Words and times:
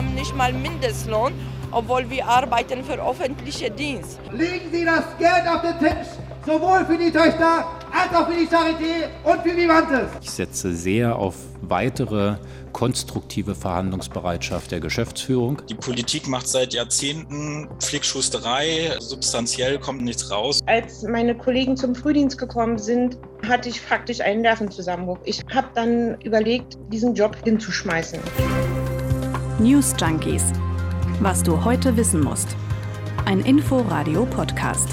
haben 0.00 0.14
nicht 0.14 0.34
mal 0.34 0.50
Mindestlohn, 0.50 1.34
obwohl 1.72 2.08
wir 2.08 2.26
arbeiten 2.26 2.82
für 2.82 2.94
öffentlichen 2.94 3.76
Dienst. 3.76 4.18
Legen 4.32 4.70
Sie 4.72 4.82
das 4.82 5.04
Geld 5.18 5.46
auf 5.46 5.60
den 5.60 5.78
Tisch, 5.78 6.08
sowohl 6.46 6.86
für 6.86 6.96
die 6.96 7.10
Töchter 7.10 7.66
als 7.92 8.14
auch 8.14 8.26
für 8.26 8.34
die 8.34 8.48
Charité 8.48 9.10
und 9.24 9.42
für 9.42 9.54
Vivantes. 9.54 10.08
Ich 10.22 10.30
setze 10.30 10.74
sehr 10.74 11.16
auf 11.16 11.34
weitere 11.60 12.36
konstruktive 12.72 13.54
Verhandlungsbereitschaft 13.54 14.70
der 14.70 14.80
Geschäftsführung. 14.80 15.60
Die 15.68 15.74
Politik 15.74 16.28
macht 16.28 16.48
seit 16.48 16.72
Jahrzehnten 16.72 17.68
Flickschusterei, 17.80 18.96
substanziell 19.00 19.78
kommt 19.78 20.00
nichts 20.00 20.30
raus. 20.30 20.60
Als 20.64 21.02
meine 21.02 21.36
Kollegen 21.36 21.76
zum 21.76 21.94
Frühdienst 21.94 22.38
gekommen 22.38 22.78
sind, 22.78 23.18
hatte 23.46 23.68
ich 23.68 23.78
faktisch 23.82 24.22
einen 24.22 24.40
Nervenzusammenbruch. 24.40 25.18
Ich 25.24 25.42
habe 25.54 25.68
dann 25.74 26.18
überlegt, 26.22 26.78
diesen 26.90 27.14
Job 27.14 27.36
hinzuschmeißen. 27.44 28.18
News 29.60 29.94
Junkies. 30.00 30.54
Was 31.20 31.42
du 31.42 31.62
heute 31.62 31.94
wissen 31.98 32.22
musst. 32.22 32.56
Ein 33.26 33.40
Info-Radio-Podcast. 33.40 34.88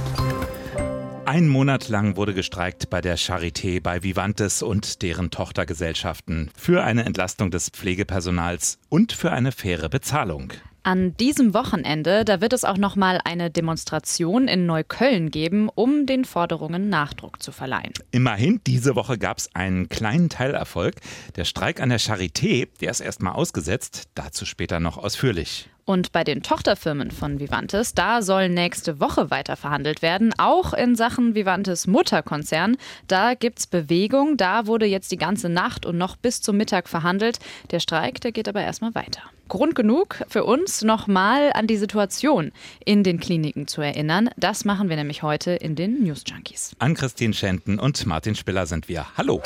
Ein 1.23 1.47
Monat 1.47 1.87
lang 1.87 2.17
wurde 2.17 2.33
gestreikt 2.33 2.89
bei 2.89 2.99
der 2.99 3.17
Charité, 3.17 3.81
bei 3.81 4.03
Vivantes 4.03 4.61
und 4.63 5.03
deren 5.03 5.31
Tochtergesellschaften 5.31 6.51
für 6.57 6.83
eine 6.83 7.05
Entlastung 7.05 7.49
des 7.49 7.69
Pflegepersonals 7.69 8.77
und 8.89 9.13
für 9.13 9.31
eine 9.31 9.53
faire 9.53 9.87
Bezahlung. 9.87 10.51
An 10.87 11.17
diesem 11.17 11.53
Wochenende, 11.53 12.23
da 12.23 12.39
wird 12.39 12.53
es 12.53 12.63
auch 12.63 12.77
noch 12.77 12.95
mal 12.95 13.19
eine 13.25 13.51
Demonstration 13.51 14.47
in 14.47 14.65
Neukölln 14.65 15.31
geben, 15.31 15.67
um 15.75 16.05
den 16.05 16.23
Forderungen 16.23 16.87
Nachdruck 16.87 17.43
zu 17.43 17.51
verleihen. 17.51 17.91
Immerhin, 18.11 18.61
diese 18.65 18.95
Woche 18.95 19.17
gab 19.17 19.37
es 19.37 19.53
einen 19.53 19.89
kleinen 19.89 20.29
Teilerfolg. 20.29 20.95
Der 21.35 21.43
Streik 21.43 21.81
an 21.81 21.89
der 21.89 21.99
Charité, 21.99 22.69
der 22.79 22.91
ist 22.91 23.01
erstmal 23.01 23.33
ausgesetzt, 23.33 24.07
dazu 24.15 24.45
später 24.45 24.79
noch 24.79 24.97
ausführlich. 24.97 25.69
Und 25.87 26.11
bei 26.11 26.25
den 26.25 26.43
Tochterfirmen 26.43 27.11
von 27.11 27.39
Vivantes, 27.39 27.93
da 27.93 28.21
soll 28.21 28.49
nächste 28.49 28.99
Woche 28.99 29.31
weiter 29.31 29.55
verhandelt 29.55 30.01
werden, 30.01 30.33
auch 30.37 30.73
in 30.73 30.97
Sachen 30.97 31.33
Vivantes 31.33 31.87
Mutterkonzern. 31.87 32.75
Da 33.07 33.35
gibt's 33.35 33.67
Bewegung, 33.67 34.35
da 34.35 34.67
wurde 34.67 34.85
jetzt 34.85 35.13
die 35.13 35.17
ganze 35.17 35.47
Nacht 35.47 35.85
und 35.85 35.97
noch 35.97 36.17
bis 36.17 36.41
zum 36.41 36.57
Mittag 36.57 36.89
verhandelt. 36.89 37.39
Der 37.71 37.79
Streik, 37.79 38.19
der 38.19 38.33
geht 38.33 38.49
aber 38.49 38.61
erstmal 38.61 38.95
weiter. 38.95 39.21
Grund 39.47 39.75
genug 39.75 40.25
für 40.27 40.43
uns, 40.43 40.83
nochmal 40.83 41.53
an 41.53 41.67
die 41.67 41.77
Situation 41.77 42.51
in 42.83 43.05
den 43.05 43.21
Kliniken 43.21 43.67
zu 43.67 43.79
erinnern. 43.79 44.29
Das 44.35 44.65
machen 44.65 44.89
wir 44.89 44.97
nämlich 44.97 45.23
heute 45.23 45.51
in 45.51 45.75
den 45.75 46.03
News 46.03 46.25
Junkies. 46.27 46.75
An 46.79 46.95
Christine 46.95 47.33
Schenten 47.33 47.79
und 47.79 48.05
Martin 48.05 48.35
Spiller 48.35 48.65
sind 48.65 48.89
wir. 48.89 49.05
Hallo. 49.15 49.41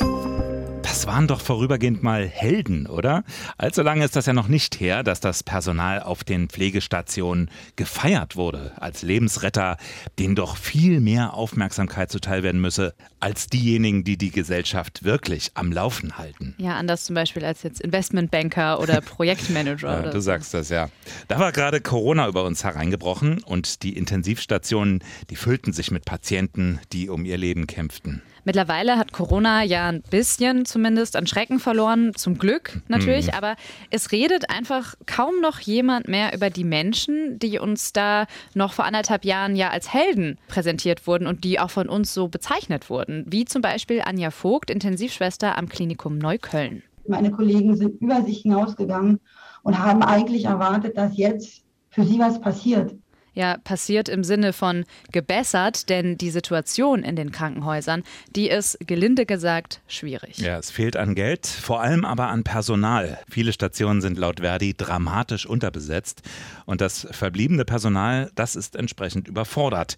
Das 0.91 1.07
waren 1.07 1.25
doch 1.25 1.39
vorübergehend 1.39 2.03
mal 2.03 2.27
Helden, 2.27 2.85
oder? 2.85 3.23
Allzu 3.57 3.81
lange 3.81 4.03
ist 4.03 4.17
das 4.17 4.25
ja 4.25 4.33
noch 4.33 4.49
nicht 4.49 4.81
her, 4.81 5.03
dass 5.03 5.21
das 5.21 5.41
Personal 5.41 6.03
auf 6.03 6.25
den 6.25 6.49
Pflegestationen 6.49 7.49
gefeiert 7.77 8.35
wurde 8.35 8.73
als 8.75 9.01
Lebensretter, 9.01 9.77
denen 10.19 10.35
doch 10.35 10.57
viel 10.57 10.99
mehr 10.99 11.33
Aufmerksamkeit 11.33 12.11
zuteil 12.11 12.43
werden 12.43 12.59
müsse, 12.59 12.93
als 13.21 13.47
diejenigen, 13.47 14.03
die 14.03 14.17
die 14.17 14.31
Gesellschaft 14.31 15.03
wirklich 15.03 15.51
am 15.53 15.71
Laufen 15.71 16.17
halten. 16.17 16.55
Ja, 16.57 16.75
anders 16.75 17.05
zum 17.05 17.15
Beispiel 17.15 17.45
als 17.45 17.63
jetzt 17.63 17.81
Investmentbanker 17.81 18.79
oder 18.79 19.01
Projektmanager. 19.01 19.87
ja, 19.93 19.99
oder 19.99 20.09
du 20.11 20.21
sagst 20.21 20.53
das, 20.53 20.69
ja. 20.69 20.89
Da 21.27 21.39
war 21.39 21.51
gerade 21.51 21.81
Corona 21.81 22.27
über 22.27 22.43
uns 22.43 22.63
hereingebrochen 22.63 23.43
und 23.43 23.83
die 23.83 23.95
Intensivstationen, 23.95 25.03
die 25.29 25.35
füllten 25.35 25.73
sich 25.73 25.91
mit 25.91 26.05
Patienten, 26.05 26.79
die 26.91 27.09
um 27.09 27.25
ihr 27.25 27.37
Leben 27.37 27.67
kämpften. 27.67 28.21
Mittlerweile 28.43 28.97
hat 28.97 29.11
Corona 29.11 29.63
ja 29.63 29.89
ein 29.89 30.01
bisschen 30.01 30.65
zumindest 30.65 31.15
an 31.15 31.27
Schrecken 31.27 31.59
verloren, 31.59 32.13
zum 32.15 32.39
Glück 32.39 32.81
natürlich, 32.87 33.27
mhm. 33.27 33.33
aber 33.33 33.55
es 33.91 34.11
redet 34.11 34.49
einfach 34.49 34.95
kaum 35.05 35.41
noch 35.41 35.59
jemand 35.59 36.07
mehr 36.07 36.33
über 36.33 36.49
die 36.49 36.63
Menschen, 36.63 37.37
die 37.37 37.59
uns 37.59 37.93
da 37.93 38.25
noch 38.55 38.73
vor 38.73 38.85
anderthalb 38.85 39.25
Jahren 39.25 39.55
ja 39.55 39.69
als 39.69 39.93
Helden 39.93 40.39
präsentiert 40.47 41.05
wurden 41.05 41.27
und 41.27 41.43
die 41.43 41.59
auch 41.59 41.69
von 41.69 41.87
uns 41.87 42.13
so 42.13 42.29
bezeichnet 42.29 42.89
wurden, 42.89 43.10
wie 43.27 43.45
zum 43.45 43.61
Beispiel 43.61 44.01
Anja 44.01 44.31
Vogt, 44.31 44.69
Intensivschwester 44.69 45.57
am 45.57 45.67
Klinikum 45.67 46.17
Neukölln. 46.17 46.83
Meine 47.07 47.31
Kollegen 47.31 47.75
sind 47.75 48.01
über 48.01 48.21
sich 48.23 48.41
hinausgegangen 48.41 49.19
und 49.63 49.79
haben 49.79 50.03
eigentlich 50.03 50.45
erwartet, 50.45 50.97
dass 50.97 51.17
jetzt 51.17 51.63
für 51.89 52.03
sie 52.03 52.19
was 52.19 52.39
passiert 52.39 52.95
ja 53.33 53.57
passiert 53.57 54.09
im 54.09 54.23
Sinne 54.23 54.53
von 54.53 54.85
gebessert, 55.11 55.89
denn 55.89 56.17
die 56.17 56.29
Situation 56.29 57.03
in 57.03 57.15
den 57.15 57.31
Krankenhäusern, 57.31 58.03
die 58.35 58.49
ist 58.49 58.77
gelinde 58.85 59.25
gesagt 59.25 59.81
schwierig. 59.87 60.37
Ja, 60.37 60.57
es 60.57 60.71
fehlt 60.71 60.97
an 60.97 61.15
Geld, 61.15 61.45
vor 61.45 61.81
allem 61.81 62.05
aber 62.05 62.27
an 62.27 62.43
Personal. 62.43 63.19
Viele 63.29 63.53
Stationen 63.53 64.01
sind 64.01 64.17
laut 64.17 64.41
Verdi 64.41 64.73
dramatisch 64.73 65.45
unterbesetzt 65.45 66.21
und 66.65 66.81
das 66.81 67.07
verbliebene 67.11 67.65
Personal, 67.65 68.31
das 68.35 68.55
ist 68.55 68.75
entsprechend 68.75 69.27
überfordert. 69.27 69.97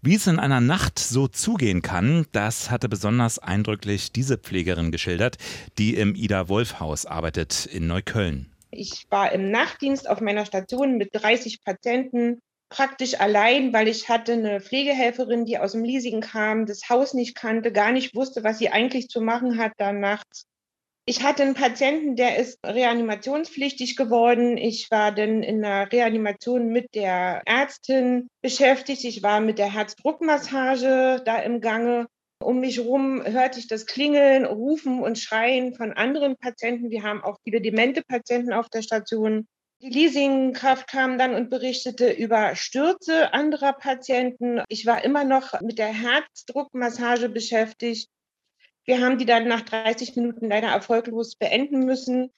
Wie 0.00 0.14
es 0.14 0.26
in 0.28 0.38
einer 0.38 0.60
Nacht 0.60 0.98
so 0.98 1.26
zugehen 1.26 1.82
kann, 1.82 2.26
das 2.32 2.70
hatte 2.70 2.88
besonders 2.88 3.38
eindrücklich 3.38 4.12
diese 4.12 4.38
Pflegerin 4.38 4.92
geschildert, 4.92 5.38
die 5.76 5.96
im 5.96 6.14
Ida 6.14 6.48
Wolf 6.48 6.78
Haus 6.78 7.04
arbeitet 7.04 7.66
in 7.66 7.88
Neukölln. 7.88 8.52
Ich 8.70 9.06
war 9.10 9.32
im 9.32 9.50
Nachtdienst 9.50 10.08
auf 10.08 10.20
meiner 10.20 10.44
Station 10.44 10.98
mit 10.98 11.10
30 11.12 11.64
Patienten 11.64 12.40
praktisch 12.68 13.18
allein, 13.20 13.72
weil 13.72 13.88
ich 13.88 14.08
hatte 14.08 14.32
eine 14.32 14.60
Pflegehelferin, 14.60 15.44
die 15.44 15.58
aus 15.58 15.72
dem 15.72 15.84
Leasing 15.84 16.20
kam, 16.20 16.66
das 16.66 16.88
Haus 16.88 17.14
nicht 17.14 17.34
kannte, 17.34 17.72
gar 17.72 17.92
nicht 17.92 18.14
wusste, 18.14 18.44
was 18.44 18.58
sie 18.58 18.70
eigentlich 18.70 19.08
zu 19.08 19.20
machen 19.20 19.58
hat 19.58 19.72
da 19.78 19.92
nachts. 19.92 20.46
Ich 21.08 21.22
hatte 21.22 21.42
einen 21.42 21.54
Patienten, 21.54 22.16
der 22.16 22.36
ist 22.36 22.58
reanimationspflichtig 22.66 23.96
geworden. 23.96 24.58
Ich 24.58 24.90
war 24.90 25.10
dann 25.10 25.42
in 25.42 25.62
der 25.62 25.90
Reanimation 25.90 26.68
mit 26.68 26.94
der 26.94 27.40
Ärztin 27.46 28.28
beschäftigt. 28.42 29.04
Ich 29.04 29.22
war 29.22 29.40
mit 29.40 29.58
der 29.58 29.72
Herzdruckmassage 29.72 31.22
da 31.24 31.38
im 31.38 31.62
Gange. 31.62 32.08
Um 32.42 32.60
mich 32.60 32.76
herum 32.76 33.24
hörte 33.24 33.58
ich 33.58 33.68
das 33.68 33.86
Klingeln, 33.86 34.44
Rufen 34.44 35.02
und 35.02 35.18
Schreien 35.18 35.74
von 35.74 35.94
anderen 35.94 36.36
Patienten. 36.36 36.90
Wir 36.90 37.02
haben 37.04 37.24
auch 37.24 37.38
viele 37.42 37.62
demente 37.62 38.02
Patienten 38.02 38.52
auf 38.52 38.68
der 38.68 38.82
Station. 38.82 39.46
Die 39.80 39.90
Leasingkraft 39.90 40.88
kam 40.88 41.18
dann 41.18 41.34
und 41.34 41.50
berichtete 41.50 42.10
über 42.10 42.56
Stürze 42.56 43.32
anderer 43.32 43.72
Patienten. 43.72 44.60
Ich 44.68 44.86
war 44.86 45.04
immer 45.04 45.22
noch 45.22 45.60
mit 45.60 45.78
der 45.78 45.92
Herzdruckmassage 45.92 47.28
beschäftigt. 47.28 48.08
Wir 48.84 49.00
haben 49.00 49.18
die 49.18 49.24
dann 49.24 49.46
nach 49.46 49.60
30 49.60 50.16
Minuten 50.16 50.48
leider 50.48 50.68
erfolglos 50.68 51.36
beenden 51.36 51.84
müssen. 51.84 52.32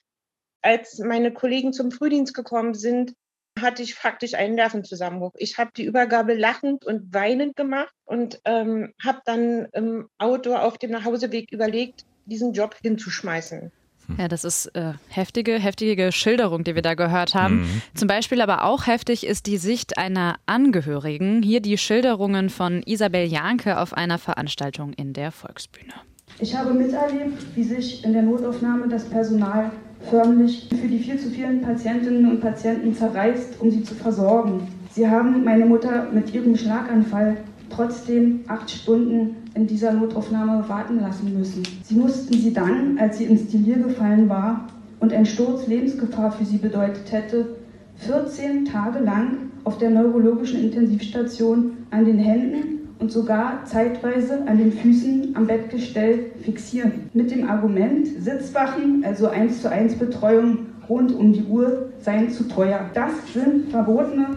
Als 0.61 0.99
meine 0.99 1.33
Kollegen 1.33 1.73
zum 1.73 1.89
Frühdienst 1.89 2.35
gekommen 2.35 2.75
sind, 2.75 3.13
hatte 3.59 3.81
ich 3.81 3.95
faktisch 3.95 4.35
einen 4.35 4.53
Nervenzusammenbruch. 4.53 5.33
Ich 5.37 5.57
habe 5.57 5.71
die 5.75 5.85
Übergabe 5.85 6.35
lachend 6.35 6.85
und 6.85 7.11
weinend 7.11 7.55
gemacht 7.55 7.93
und 8.05 8.39
ähm, 8.45 8.93
habe 9.03 9.21
dann 9.25 9.65
im 9.73 10.09
Auto 10.19 10.55
auf 10.55 10.77
dem 10.77 10.91
Nachhauseweg 10.91 11.51
überlegt, 11.51 12.05
diesen 12.25 12.53
Job 12.53 12.75
hinzuschmeißen. 12.83 13.71
Ja, 14.17 14.27
das 14.27 14.43
ist 14.43 14.67
äh, 14.75 14.93
heftige, 15.09 15.53
heftige 15.53 16.11
Schilderung, 16.11 16.63
die 16.63 16.75
wir 16.75 16.81
da 16.81 16.93
gehört 16.93 17.35
haben. 17.35 17.61
Mhm. 17.61 17.81
Zum 17.93 18.07
Beispiel 18.07 18.41
aber 18.41 18.63
auch 18.65 18.87
heftig 18.87 19.25
ist 19.25 19.47
die 19.47 19.57
Sicht 19.57 19.97
einer 19.97 20.37
Angehörigen. 20.45 21.41
Hier 21.43 21.61
die 21.61 21.77
Schilderungen 21.77 22.49
von 22.49 22.81
Isabel 22.85 23.25
Janke 23.25 23.79
auf 23.79 23.93
einer 23.93 24.17
Veranstaltung 24.17 24.93
in 24.93 25.13
der 25.13 25.31
Volksbühne. 25.31 25.93
Ich 26.39 26.55
habe 26.55 26.73
miterlebt, 26.73 27.55
wie 27.55 27.63
sich 27.63 28.03
in 28.03 28.13
der 28.13 28.23
Notaufnahme 28.23 28.87
das 28.87 29.05
Personal 29.05 29.71
förmlich 30.09 30.67
für 30.69 30.87
die 30.87 30.99
viel 30.99 31.19
zu 31.19 31.29
vielen 31.29 31.61
Patientinnen 31.61 32.29
und 32.29 32.41
Patienten 32.41 32.93
zerreißt, 32.93 33.59
um 33.59 33.69
sie 33.69 33.83
zu 33.83 33.93
versorgen. 33.93 34.67
Sie 34.91 35.07
haben 35.07 35.43
meine 35.43 35.65
Mutter 35.65 36.09
mit 36.11 36.33
ihrem 36.33 36.55
Schlaganfall 36.55 37.37
trotzdem 37.73 38.41
acht 38.47 38.69
Stunden 38.69 39.37
in 39.53 39.67
dieser 39.67 39.93
Notaufnahme 39.93 40.67
warten 40.67 40.99
lassen 40.99 41.37
müssen. 41.37 41.63
Sie 41.83 41.95
mussten 41.95 42.33
sie 42.33 42.53
dann, 42.53 42.97
als 42.99 43.17
sie 43.17 43.25
ins 43.25 43.47
Delir 43.47 43.77
gefallen 43.77 44.29
war 44.29 44.67
und 44.99 45.13
ein 45.13 45.25
Sturz 45.25 45.67
Lebensgefahr 45.67 46.31
für 46.31 46.45
sie 46.45 46.57
bedeutet 46.57 47.11
hätte, 47.11 47.55
14 47.97 48.65
Tage 48.65 48.99
lang 48.99 49.51
auf 49.63 49.77
der 49.77 49.89
neurologischen 49.89 50.61
Intensivstation 50.61 51.73
an 51.91 52.05
den 52.05 52.17
Händen 52.17 52.81
und 52.99 53.11
sogar 53.11 53.65
zeitweise 53.65 54.47
an 54.47 54.57
den 54.57 54.71
Füßen 54.71 55.35
am 55.35 55.47
Bettgestell 55.47 56.31
fixieren. 56.43 57.09
Mit 57.13 57.31
dem 57.31 57.49
Argument, 57.49 58.07
Sitzwachen, 58.19 59.03
also 59.03 59.27
1 59.27 59.61
zu 59.61 59.69
1 59.69 59.95
Betreuung 59.95 60.67
rund 60.87 61.13
um 61.13 61.33
die 61.33 61.43
Uhr, 61.43 61.89
seien 61.99 62.29
zu 62.29 62.47
teuer. 62.47 62.89
Das 62.93 63.11
sind 63.33 63.69
verbotene 63.69 64.27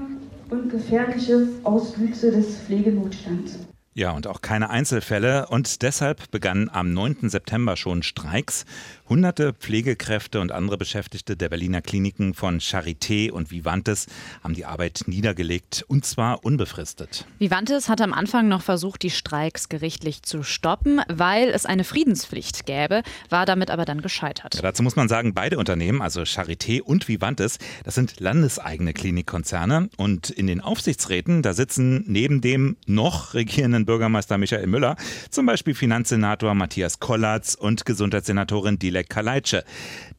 und 0.51 0.71
gefährliche 0.71 1.49
Auswüchse 1.65 2.31
des 2.31 2.59
Pflegenotstands. 2.59 3.59
Ja, 3.97 4.11
und 4.11 4.27
auch 4.27 4.43
keine 4.43 4.71
Einzelfälle. 4.71 5.47
Und 5.47 5.83
deshalb 5.83 6.33
begannen 6.33 6.69
am 6.69 6.93
9. 6.93 7.29
September 7.29 7.77
schon 7.77 8.03
Streiks. 8.03 8.65
Hunderte 9.09 9.53
Pflegekräfte 9.53 10.41
und 10.41 10.51
andere 10.51 10.79
Beschäftigte 10.79 11.37
der 11.37 11.49
Berliner 11.49 11.81
Kliniken 11.81 12.35
von 12.35 12.59
Charité 12.59 13.31
und 13.31 13.53
Vivantes 13.53 14.07
haben 14.43 14.55
die 14.55 14.65
Arbeit 14.65 15.05
niedergelegt 15.07 15.85
und 15.87 16.05
zwar 16.07 16.45
unbefristet. 16.45 17.27
Vivantes 17.39 17.89
hat 17.89 18.01
am 18.01 18.13
Anfang 18.13 18.49
noch 18.49 18.63
versucht, 18.63 19.03
die 19.03 19.11
Streiks 19.11 19.69
gerichtlich 19.69 20.23
zu 20.23 20.43
stoppen, 20.43 21.03
weil 21.09 21.51
es 21.51 21.67
eine 21.67 21.85
Friedenspflicht 21.85 22.67
gäbe, 22.67 23.03
war 23.29 23.47
damit 23.47 23.71
aber 23.71 23.85
dann 23.85 24.01
gescheitert. 24.01 24.55
Ja, 24.55 24.63
dazu 24.63 24.83
muss 24.83 24.97
man 24.97 25.09
sagen, 25.09 25.35
beide 25.35 25.59
Unternehmen, 25.59 26.03
also 26.03 26.23
Charité 26.23 26.81
und 26.81 27.07
Vivantes, 27.07 27.59
das 27.85 27.95
sind 27.95 28.19
landeseigene 28.19 28.93
Klinikkonzerne 28.95 29.91
und 29.99 30.31
in 30.31 30.47
den 30.47 30.63
Aufsichtsräten, 30.63 31.43
da 31.43 31.53
sitzen 31.53 32.05
neben 32.07 32.41
dem 32.41 32.77
noch 32.87 33.35
regierenden 33.35 33.84
Bürgermeister 33.85 34.39
Michael 34.39 34.67
Müller 34.67 34.97
zum 35.31 35.47
Beispiel 35.47 35.75
Finanzsenator 35.75 36.55
Matthias 36.55 37.01
Kollatz 37.01 37.55
und 37.55 37.85
Gesundheitssenatorin 37.85 38.79
Dilek 38.79 39.09
Kaleitsche. 39.09 39.65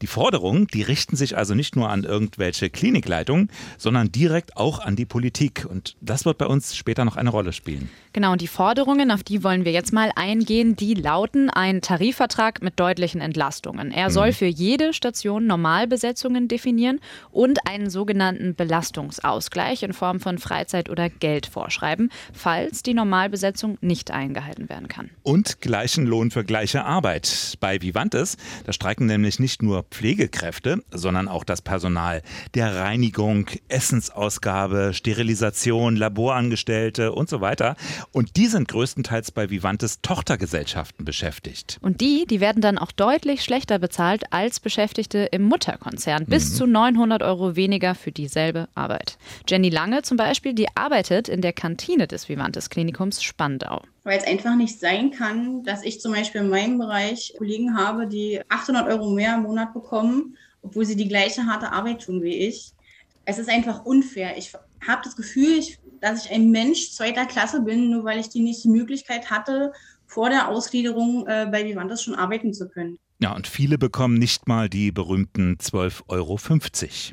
Die 0.02 0.06
Forderungen, 0.06 0.66
die 0.66 0.82
richten 0.82 1.16
sich 1.16 1.36
also 1.36 1.54
nicht 1.54 1.76
nur 1.76 1.90
an 1.90 2.04
irgendwelche 2.04 2.70
Klinikleitungen, 2.70 3.50
sondern 3.78 4.12
direkt 4.12 4.56
auch 4.56 4.78
an 4.78 4.96
die 4.96 5.06
Politik. 5.06 5.66
Und 5.68 5.96
das 6.00 6.24
wird 6.24 6.38
bei 6.38 6.46
uns 6.46 6.76
später 6.76 7.04
noch 7.04 7.16
eine 7.16 7.30
Rolle 7.30 7.52
spielen. 7.52 7.88
Genau, 8.12 8.32
und 8.32 8.40
die 8.40 8.46
Forderungen, 8.46 9.10
auf 9.10 9.22
die 9.22 9.42
wollen 9.42 9.64
wir 9.64 9.72
jetzt 9.72 9.92
mal 9.92 10.10
eingehen, 10.16 10.76
die 10.76 10.94
lauten 10.94 11.50
ein 11.50 11.80
Tarifvertrag 11.80 12.62
mit 12.62 12.78
deutlichen 12.80 13.20
Entlastungen. 13.20 13.90
Er 13.90 14.10
soll 14.10 14.32
für 14.32 14.46
jede 14.46 14.92
Station 14.92 15.46
Normalbesetzungen 15.46 16.48
definieren 16.48 17.00
und 17.30 17.66
einen 17.66 17.90
sogenannten 17.90 18.54
Belastungsausgleich 18.54 19.82
in 19.82 19.92
Form 19.92 20.20
von 20.20 20.38
Freizeit 20.38 20.88
oder 20.90 21.10
Geld 21.10 21.46
vorschreiben, 21.46 22.10
falls 22.32 22.82
die 22.82 22.94
Normalbesetzung 22.94 23.55
nicht 23.80 24.10
eingehalten 24.10 24.68
werden 24.68 24.88
kann. 24.88 25.10
Und 25.22 25.60
gleichen 25.60 26.06
Lohn 26.06 26.30
für 26.30 26.44
gleiche 26.44 26.84
Arbeit. 26.84 27.56
Bei 27.60 27.80
Vivantes, 27.82 28.36
da 28.64 28.72
streiken 28.72 29.06
nämlich 29.06 29.38
nicht 29.38 29.62
nur 29.62 29.84
Pflegekräfte, 29.84 30.82
sondern 30.90 31.28
auch 31.28 31.44
das 31.44 31.62
Personal 31.62 32.22
der 32.54 32.74
Reinigung, 32.76 33.46
Essensausgabe, 33.68 34.92
Sterilisation, 34.94 35.96
Laborangestellte 35.96 37.12
und 37.12 37.28
so 37.28 37.40
weiter. 37.40 37.76
Und 38.12 38.36
die 38.36 38.46
sind 38.46 38.68
größtenteils 38.68 39.30
bei 39.32 39.50
Vivantes 39.50 40.00
Tochtergesellschaften 40.02 41.04
beschäftigt. 41.04 41.78
Und 41.80 42.00
die, 42.00 42.26
die 42.26 42.40
werden 42.40 42.60
dann 42.62 42.78
auch 42.78 42.92
deutlich 42.92 43.42
schlechter 43.42 43.78
bezahlt 43.78 44.32
als 44.32 44.60
Beschäftigte 44.60 45.18
im 45.32 45.42
Mutterkonzern. 45.44 46.26
Bis 46.26 46.50
Mhm. 46.50 46.54
zu 46.54 46.66
900 46.66 47.22
Euro 47.22 47.56
weniger 47.56 47.94
für 47.94 48.12
dieselbe 48.12 48.68
Arbeit. 48.74 49.18
Jenny 49.48 49.70
Lange 49.70 50.02
zum 50.02 50.16
Beispiel, 50.16 50.54
die 50.54 50.68
arbeitet 50.74 51.28
in 51.28 51.40
der 51.40 51.52
Kantine 51.52 52.06
des 52.06 52.28
Vivantes 52.28 52.70
Klinikums 52.70 53.22
Spandau. 53.46 53.82
weil 54.04 54.18
es 54.18 54.26
einfach 54.26 54.56
nicht 54.56 54.78
sein 54.78 55.10
kann, 55.10 55.62
dass 55.64 55.82
ich 55.82 56.00
zum 56.00 56.12
Beispiel 56.12 56.42
in 56.42 56.48
meinem 56.48 56.78
Bereich 56.78 57.34
Kollegen 57.38 57.76
habe, 57.76 58.06
die 58.06 58.40
800 58.48 58.88
Euro 58.88 59.10
mehr 59.10 59.34
im 59.34 59.42
Monat 59.42 59.72
bekommen, 59.72 60.36
obwohl 60.62 60.84
sie 60.84 60.96
die 60.96 61.08
gleiche 61.08 61.46
harte 61.46 61.72
Arbeit 61.72 62.02
tun 62.02 62.22
wie 62.22 62.34
ich. 62.34 62.72
Es 63.24 63.38
ist 63.38 63.50
einfach 63.50 63.84
unfair. 63.84 64.36
Ich 64.36 64.52
habe 64.86 65.02
das 65.02 65.16
Gefühl, 65.16 65.60
dass 66.00 66.24
ich 66.24 66.30
ein 66.30 66.50
Mensch 66.50 66.92
zweiter 66.92 67.26
Klasse 67.26 67.62
bin, 67.62 67.90
nur 67.90 68.04
weil 68.04 68.20
ich 68.20 68.28
die 68.28 68.42
nicht 68.42 68.62
die 68.62 68.68
Möglichkeit 68.68 69.30
hatte, 69.30 69.72
vor 70.06 70.30
der 70.30 70.48
Ausgliederung 70.48 71.26
äh, 71.26 71.46
bei 71.50 71.64
Vivantes 71.64 72.02
schon 72.02 72.14
arbeiten 72.14 72.52
zu 72.52 72.68
können. 72.68 72.98
Ja, 73.18 73.34
und 73.34 73.46
viele 73.46 73.78
bekommen 73.78 74.18
nicht 74.18 74.46
mal 74.46 74.68
die 74.68 74.92
berühmten 74.92 75.56
12,50 75.56 76.02
Euro. 76.08 76.38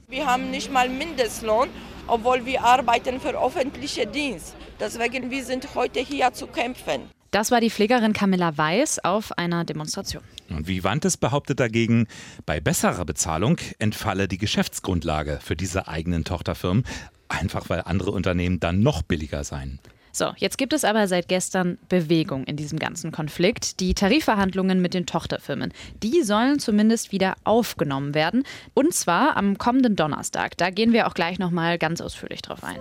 Wir 0.09 0.25
haben 0.25 0.51
nicht 0.51 0.71
mal 0.71 0.89
Mindestlohn, 0.89 1.69
obwohl 2.07 2.45
wir 2.45 2.63
arbeiten 2.63 3.21
für 3.21 3.41
öffentlichen 3.41 4.11
Dienst. 4.11 4.55
Deswegen 4.79 5.31
wir 5.31 5.45
sind 5.45 5.75
heute 5.75 6.01
hier 6.01 6.33
zu 6.33 6.47
kämpfen. 6.47 7.03
Das 7.31 7.49
war 7.51 7.61
die 7.61 7.71
Pflegerin 7.71 8.13
Camilla 8.13 8.57
Weiß 8.57 9.03
auf 9.03 9.31
einer 9.37 9.63
Demonstration. 9.63 10.21
Und 10.49 10.67
Vivantes 10.67 11.17
behauptet 11.17 11.59
dagegen, 11.59 12.07
bei 12.45 12.59
besserer 12.59 13.05
Bezahlung 13.05 13.57
entfalle 13.79 14.27
die 14.27 14.37
Geschäftsgrundlage 14.37 15.39
für 15.41 15.55
diese 15.55 15.87
eigenen 15.87 16.25
Tochterfirmen, 16.25 16.83
einfach 17.29 17.69
weil 17.69 17.81
andere 17.85 18.11
Unternehmen 18.11 18.59
dann 18.59 18.81
noch 18.81 19.01
billiger 19.01 19.43
seien. 19.43 19.79
So, 20.15 20.31
jetzt 20.37 20.59
gibt 20.59 20.73
es 20.73 20.85
aber 20.85 21.07
seit 21.07 21.27
gestern 21.27 21.79
Bewegung 21.89 22.43
in 22.43 22.55
diesem 22.55 22.77
ganzen 22.77 23.11
Konflikt. 23.11 23.79
Die 23.79 23.95
Tarifverhandlungen 23.95 24.79
mit 24.79 24.93
den 24.93 25.07
Tochterfirmen, 25.07 25.73
die 26.03 26.21
sollen 26.21 26.59
zumindest 26.59 27.11
wieder 27.11 27.33
aufgenommen 27.45 28.13
werden. 28.13 28.43
Und 28.75 28.93
zwar 28.93 29.35
am 29.37 29.57
kommenden 29.57 29.95
Donnerstag. 29.95 30.55
Da 30.57 30.69
gehen 30.69 30.93
wir 30.93 31.07
auch 31.07 31.15
gleich 31.15 31.39
nochmal 31.39 31.79
ganz 31.79 31.99
ausführlich 31.99 32.43
drauf 32.43 32.63
ein. 32.63 32.77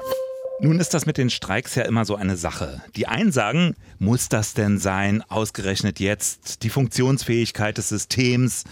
Nun 0.60 0.78
ist 0.78 0.92
das 0.92 1.06
mit 1.06 1.16
den 1.16 1.30
Streiks 1.30 1.74
ja 1.74 1.84
immer 1.84 2.04
so 2.04 2.16
eine 2.16 2.36
Sache. 2.36 2.82
Die 2.96 3.08
einen 3.08 3.32
sagen, 3.32 3.76
muss 3.98 4.28
das 4.28 4.52
denn 4.52 4.78
sein, 4.78 5.24
ausgerechnet 5.28 6.00
jetzt, 6.00 6.62
die 6.62 6.68
Funktionsfähigkeit 6.68 7.78
des 7.78 7.88
Systems. 7.88 8.64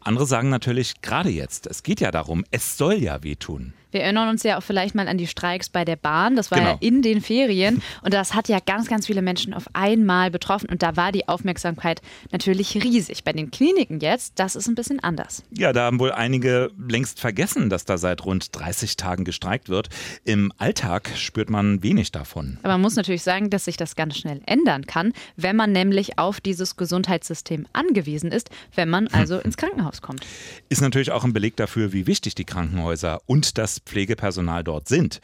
Andere 0.00 0.26
sagen 0.26 0.50
natürlich, 0.50 1.02
gerade 1.02 1.30
jetzt, 1.30 1.66
es 1.66 1.82
geht 1.82 2.00
ja 2.00 2.12
darum, 2.12 2.44
es 2.52 2.78
soll 2.78 2.94
ja 2.94 3.24
wehtun. 3.24 3.74
Wir 3.94 4.02
erinnern 4.02 4.28
uns 4.28 4.42
ja 4.42 4.58
auch 4.58 4.62
vielleicht 4.62 4.96
mal 4.96 5.06
an 5.06 5.18
die 5.18 5.28
Streiks 5.28 5.68
bei 5.68 5.84
der 5.84 5.94
Bahn. 5.94 6.34
Das 6.34 6.50
war 6.50 6.58
Genau. 6.58 6.70
ja 6.72 6.76
in 6.80 7.00
den 7.00 7.20
Ferien. 7.20 7.80
Und 8.02 8.12
das 8.12 8.34
hat 8.34 8.48
ja 8.48 8.58
ganz, 8.58 8.88
ganz 8.88 9.06
viele 9.06 9.22
Menschen 9.22 9.54
auf 9.54 9.66
einmal 9.72 10.32
betroffen. 10.32 10.68
Und 10.68 10.82
da 10.82 10.96
war 10.96 11.12
die 11.12 11.28
Aufmerksamkeit 11.28 12.02
natürlich 12.32 12.74
riesig. 12.74 13.22
Bei 13.22 13.32
den 13.32 13.52
Kliniken 13.52 14.00
jetzt, 14.00 14.32
das 14.40 14.56
ist 14.56 14.66
ein 14.66 14.74
bisschen 14.74 14.98
anders. 14.98 15.44
Ja, 15.56 15.72
da 15.72 15.84
haben 15.84 16.00
wohl 16.00 16.10
einige 16.10 16.72
längst 16.88 17.20
vergessen, 17.20 17.70
dass 17.70 17.84
da 17.84 17.96
seit 17.96 18.24
rund 18.24 18.48
30 18.58 18.96
Tagen 18.96 19.24
gestreikt 19.24 19.68
wird. 19.68 19.90
Im 20.24 20.52
Alltag 20.58 21.10
spürt 21.14 21.48
man 21.48 21.84
wenig 21.84 22.10
davon. 22.10 22.58
Aber 22.64 22.72
man 22.72 22.80
muss 22.80 22.96
natürlich 22.96 23.22
sagen, 23.22 23.48
dass 23.48 23.64
sich 23.66 23.76
das 23.76 23.94
ganz 23.94 24.16
schnell 24.18 24.40
ändern 24.46 24.86
kann, 24.86 25.12
wenn 25.36 25.54
man 25.54 25.70
nämlich 25.70 26.18
auf 26.18 26.40
dieses 26.40 26.74
Gesundheitssystem 26.76 27.68
angewiesen 27.72 28.32
ist, 28.32 28.50
wenn 28.74 28.90
man 28.90 29.06
also 29.06 29.38
ins 29.44 29.56
Krankenhaus 29.56 30.02
kommt. 30.02 30.26
Ist 30.68 30.80
natürlich 30.80 31.12
auch 31.12 31.22
ein 31.22 31.32
Beleg 31.32 31.54
dafür, 31.54 31.92
wie 31.92 32.08
wichtig 32.08 32.34
die 32.34 32.44
Krankenhäuser 32.44 33.20
und 33.26 33.56
das 33.56 33.83
Pflegepersonal 33.84 34.64
dort 34.64 34.88
sind. 34.88 35.20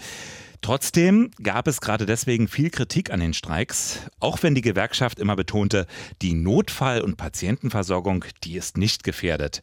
Trotzdem 0.62 1.30
gab 1.42 1.66
es 1.66 1.80
gerade 1.80 2.04
deswegen 2.04 2.46
viel 2.46 2.70
Kritik 2.70 3.10
an 3.10 3.20
den 3.20 3.32
Streiks, 3.32 4.00
auch 4.20 4.42
wenn 4.42 4.54
die 4.54 4.60
Gewerkschaft 4.60 5.18
immer 5.18 5.34
betonte, 5.34 5.86
die 6.20 6.34
Notfall- 6.34 7.00
und 7.00 7.16
Patientenversorgung, 7.16 8.24
die 8.44 8.56
ist 8.56 8.76
nicht 8.76 9.02
gefährdet. 9.02 9.62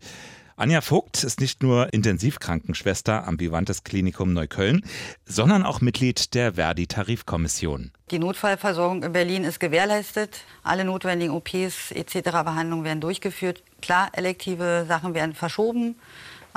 Anja 0.60 0.82
Vogt 0.82 1.24
ist 1.24 1.40
nicht 1.40 1.62
nur 1.62 1.94
Intensivkrankenschwester 1.94 3.28
am 3.28 3.40
Vivantes 3.40 3.84
Klinikum 3.84 4.34
Neukölln, 4.34 4.84
sondern 5.24 5.64
auch 5.64 5.82
Mitglied 5.82 6.34
der 6.34 6.56
Verdi-Tarifkommission. 6.56 7.92
Die 8.10 8.18
Notfallversorgung 8.18 9.04
in 9.04 9.12
Berlin 9.12 9.44
ist 9.44 9.60
gewährleistet. 9.60 10.40
Alle 10.64 10.84
notwendigen 10.84 11.32
OPs 11.32 11.92
etc. 11.92 12.22
Behandlungen 12.24 12.86
werden 12.86 13.02
durchgeführt. 13.02 13.62
Klar, 13.84 14.10
elektive 14.14 14.86
Sachen 14.88 15.14
werden 15.14 15.36
verschoben, 15.36 15.94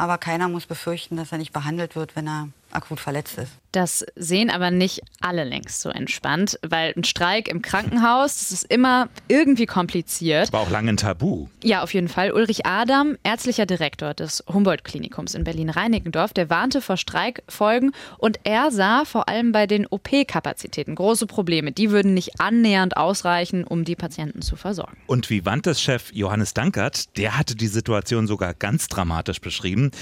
aber 0.01 0.17
keiner 0.17 0.49
muss 0.49 0.65
befürchten, 0.65 1.17
dass 1.19 1.31
er 1.31 1.37
nicht 1.37 1.53
behandelt 1.53 1.95
wird, 1.95 2.17
wenn 2.17 2.27
er 2.27 2.49
akut 2.73 3.01
verletzt 3.01 3.39
ist. 3.39 3.53
Das 3.73 4.05
sehen 4.17 4.51
aber 4.51 4.73
nicht 4.73 5.01
alle 5.21 5.45
längst 5.45 5.81
so 5.81 5.91
entspannt, 5.91 6.59
weil 6.67 6.93
ein 6.97 7.05
Streik 7.05 7.47
im 7.47 7.63
Krankenhaus, 7.63 8.39
das 8.39 8.51
ist 8.51 8.65
immer 8.65 9.09
irgendwie 9.29 9.67
kompliziert. 9.67 10.53
War 10.53 10.61
auch 10.61 10.71
lange 10.71 10.93
ein 10.93 10.97
Tabu. 10.97 11.47
Ja, 11.63 11.83
auf 11.83 11.95
jeden 11.95 12.09
Fall. 12.09 12.33
Ulrich 12.33 12.67
Adam, 12.67 13.17
ärztlicher 13.23 13.67
Direktor 13.67 14.13
des 14.13 14.43
Humboldt-Klinikums 14.53 15.35
in 15.35 15.45
Berlin-Reinickendorf, 15.45 16.33
der 16.33 16.51
warnte 16.51 16.81
vor 16.81 16.97
Streikfolgen 16.97 17.93
und 18.19 18.41
er 18.43 18.73
sah 18.73 19.05
vor 19.05 19.29
allem 19.29 19.53
bei 19.53 19.69
den 19.69 19.87
OP-Kapazitäten 19.87 20.97
große 20.97 21.27
Probleme. 21.27 21.71
Die 21.71 21.91
würden 21.93 22.13
nicht 22.13 22.41
annähernd 22.41 22.97
ausreichen, 22.97 23.63
um 23.63 23.85
die 23.85 23.95
Patienten 23.95 24.43
zu 24.43 24.57
versorgen. 24.57 24.97
Und 25.07 25.31
Vivantes-Chef 25.31 26.13
Johannes 26.13 26.55
Dankert, 26.55 27.17
der 27.17 27.39
hatte 27.39 27.55
die 27.55 27.69
Situation 27.69 28.27
sogar 28.27 28.53
ganz 28.55 28.89
dramatisch 28.89 29.41
beschrieben. 29.41 29.93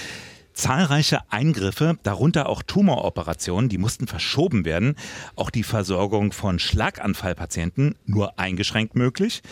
Zahlreiche 0.58 1.20
Eingriffe, 1.30 1.98
darunter 2.02 2.48
auch 2.48 2.64
Tumoroperationen, 2.64 3.68
die 3.68 3.78
mussten 3.78 4.08
verschoben 4.08 4.64
werden. 4.64 4.96
Auch 5.36 5.50
die 5.50 5.62
Versorgung 5.62 6.32
von 6.32 6.58
Schlaganfallpatienten 6.58 7.94
nur 8.06 8.40
eingeschränkt 8.40 8.96
möglich. 8.96 9.42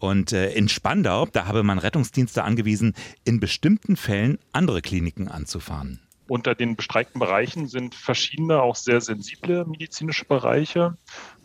Und 0.00 0.32
äh, 0.32 0.50
in 0.54 0.68
Spandau, 0.68 1.26
da 1.26 1.46
habe 1.46 1.62
man 1.62 1.78
Rettungsdienste 1.78 2.42
angewiesen, 2.42 2.94
in 3.22 3.38
bestimmten 3.38 3.94
Fällen 3.94 4.40
andere 4.50 4.82
Kliniken 4.82 5.28
anzufahren. 5.28 6.00
Unter 6.26 6.56
den 6.56 6.74
bestreikten 6.74 7.20
Bereichen 7.20 7.68
sind 7.68 7.94
verschiedene, 7.94 8.60
auch 8.60 8.74
sehr 8.74 9.00
sensible 9.00 9.66
medizinische 9.66 10.24
Bereiche. 10.24 10.96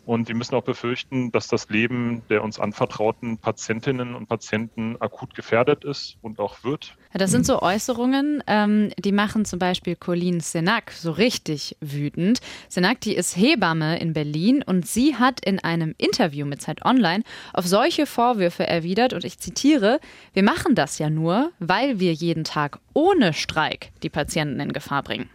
Und 0.04 0.28
wir 0.28 0.34
müssen 0.34 0.54
auch 0.56 0.64
befürchten, 0.64 1.30
dass 1.30 1.48
das 1.48 1.68
Leben 1.68 2.22
der 2.28 2.42
uns 2.42 2.58
anvertrauten 2.58 3.38
Patientinnen 3.38 4.14
und 4.14 4.28
Patienten 4.28 4.96
akut 5.00 5.34
gefährdet 5.34 5.84
ist 5.84 6.16
und 6.22 6.40
auch 6.40 6.64
wird. 6.64 6.96
Das 7.14 7.30
sind 7.30 7.46
so 7.46 7.60
Äußerungen, 7.60 8.42
ähm, 8.46 8.90
die 8.98 9.12
machen 9.12 9.44
zum 9.44 9.58
Beispiel 9.58 9.94
Colleen 9.94 10.40
Senac 10.40 10.90
so 10.92 11.12
richtig 11.12 11.76
wütend. 11.80 12.40
Senac, 12.68 13.00
die 13.00 13.14
ist 13.14 13.36
Hebamme 13.36 13.98
in 14.00 14.12
Berlin 14.12 14.62
und 14.64 14.86
sie 14.86 15.16
hat 15.16 15.44
in 15.44 15.60
einem 15.60 15.94
Interview 15.98 16.46
mit 16.46 16.62
Zeit 16.62 16.84
Online 16.84 17.22
auf 17.52 17.66
solche 17.66 18.06
Vorwürfe 18.06 18.66
erwidert 18.66 19.12
und 19.12 19.24
ich 19.24 19.38
zitiere, 19.38 20.00
wir 20.32 20.42
machen 20.42 20.74
das 20.74 20.98
ja 20.98 21.10
nur, 21.10 21.52
weil 21.58 22.00
wir 22.00 22.12
jeden 22.12 22.44
Tag 22.44 22.78
ohne 22.94 23.32
Streik 23.32 23.92
die 24.02 24.10
Patienten 24.10 24.58
in 24.58 24.72
Gefahr 24.72 25.02
bringen. 25.02 25.28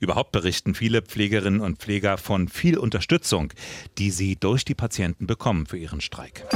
Überhaupt 0.00 0.32
berichten 0.32 0.74
viele 0.74 1.02
Pflegerinnen 1.02 1.60
und 1.60 1.78
Pfleger 1.78 2.18
von 2.18 2.48
viel 2.48 2.78
Unterstützung, 2.78 3.52
die 3.98 4.10
sie 4.10 4.36
durch 4.36 4.64
die 4.64 4.74
Patienten 4.74 5.26
bekommen 5.26 5.66
für 5.66 5.78
ihren 5.78 6.00
Streik. 6.00 6.46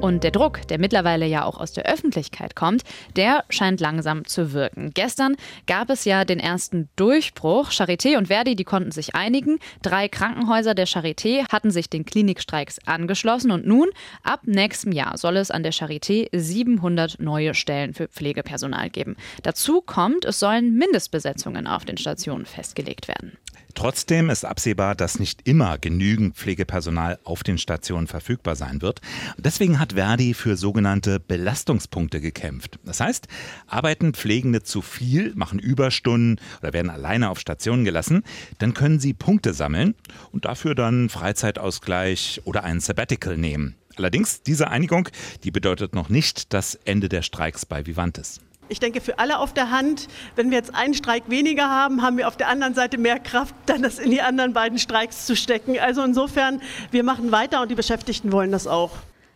Und 0.00 0.24
der 0.24 0.30
Druck, 0.30 0.66
der 0.68 0.80
mittlerweile 0.80 1.26
ja 1.26 1.44
auch 1.44 1.58
aus 1.58 1.72
der 1.72 1.84
Öffentlichkeit 1.84 2.56
kommt, 2.56 2.84
der 3.16 3.44
scheint 3.50 3.80
langsam 3.80 4.24
zu 4.24 4.54
wirken. 4.54 4.92
Gestern 4.94 5.36
gab 5.66 5.90
es 5.90 6.06
ja 6.06 6.24
den 6.24 6.40
ersten 6.40 6.88
Durchbruch. 6.96 7.68
Charité 7.70 8.16
und 8.16 8.28
Verdi, 8.28 8.56
die 8.56 8.64
konnten 8.64 8.92
sich 8.92 9.14
einigen. 9.14 9.58
Drei 9.82 10.08
Krankenhäuser 10.08 10.74
der 10.74 10.86
Charité 10.86 11.46
hatten 11.52 11.70
sich 11.70 11.90
den 11.90 12.06
Klinikstreiks 12.06 12.78
angeschlossen. 12.86 13.50
Und 13.50 13.66
nun, 13.66 13.88
ab 14.22 14.40
nächstem 14.46 14.92
Jahr, 14.92 15.18
soll 15.18 15.36
es 15.36 15.50
an 15.50 15.62
der 15.62 15.74
Charité 15.74 16.28
700 16.32 17.20
neue 17.20 17.52
Stellen 17.52 17.92
für 17.92 18.08
Pflegepersonal 18.08 18.88
geben. 18.88 19.16
Dazu 19.42 19.82
kommt, 19.82 20.24
es 20.24 20.40
sollen 20.40 20.76
Mindestbesetzungen 20.76 21.66
auf 21.66 21.84
den 21.84 21.98
Stationen 21.98 22.46
festgelegt 22.46 23.06
werden. 23.06 23.36
Trotzdem 23.74 24.30
ist 24.30 24.44
absehbar, 24.44 24.94
dass 24.94 25.18
nicht 25.18 25.46
immer 25.46 25.78
genügend 25.78 26.36
Pflegepersonal 26.36 27.18
auf 27.24 27.42
den 27.42 27.58
Stationen 27.58 28.06
verfügbar 28.06 28.56
sein 28.56 28.82
wird. 28.82 29.00
Deswegen 29.38 29.78
hat 29.78 29.92
Verdi 29.94 30.34
für 30.34 30.56
sogenannte 30.56 31.20
Belastungspunkte 31.20 32.20
gekämpft. 32.20 32.78
Das 32.84 33.00
heißt, 33.00 33.28
arbeiten 33.66 34.14
Pflegende 34.14 34.62
zu 34.62 34.82
viel, 34.82 35.32
machen 35.34 35.58
Überstunden 35.58 36.40
oder 36.60 36.72
werden 36.72 36.90
alleine 36.90 37.30
auf 37.30 37.40
Stationen 37.40 37.84
gelassen, 37.84 38.22
dann 38.58 38.74
können 38.74 39.00
sie 39.00 39.14
Punkte 39.14 39.54
sammeln 39.54 39.94
und 40.32 40.44
dafür 40.44 40.74
dann 40.74 41.08
Freizeitausgleich 41.08 42.42
oder 42.44 42.64
ein 42.64 42.80
Sabbatical 42.80 43.36
nehmen. 43.36 43.76
Allerdings, 43.96 44.42
diese 44.42 44.68
Einigung, 44.68 45.08
die 45.44 45.50
bedeutet 45.50 45.94
noch 45.94 46.08
nicht 46.08 46.52
das 46.54 46.76
Ende 46.84 47.08
der 47.08 47.22
Streiks 47.22 47.66
bei 47.66 47.86
Vivantes 47.86 48.40
ich 48.70 48.80
denke, 48.80 49.00
für 49.00 49.18
alle 49.18 49.38
auf 49.38 49.52
der 49.52 49.70
Hand. 49.70 50.08
Wenn 50.36 50.50
wir 50.50 50.56
jetzt 50.56 50.74
einen 50.74 50.94
Streik 50.94 51.24
weniger 51.26 51.68
haben, 51.68 52.02
haben 52.02 52.16
wir 52.16 52.28
auf 52.28 52.36
der 52.36 52.48
anderen 52.48 52.74
Seite 52.74 52.98
mehr 52.98 53.18
Kraft, 53.18 53.54
dann 53.66 53.82
das 53.82 53.98
in 53.98 54.10
die 54.10 54.22
anderen 54.22 54.52
beiden 54.52 54.78
Streiks 54.78 55.26
zu 55.26 55.36
stecken. 55.36 55.78
Also 55.78 56.02
insofern, 56.02 56.62
wir 56.90 57.04
machen 57.04 57.32
weiter 57.32 57.60
und 57.60 57.70
die 57.70 57.74
Beschäftigten 57.74 58.32
wollen 58.32 58.52
das 58.52 58.66
auch. 58.66 58.92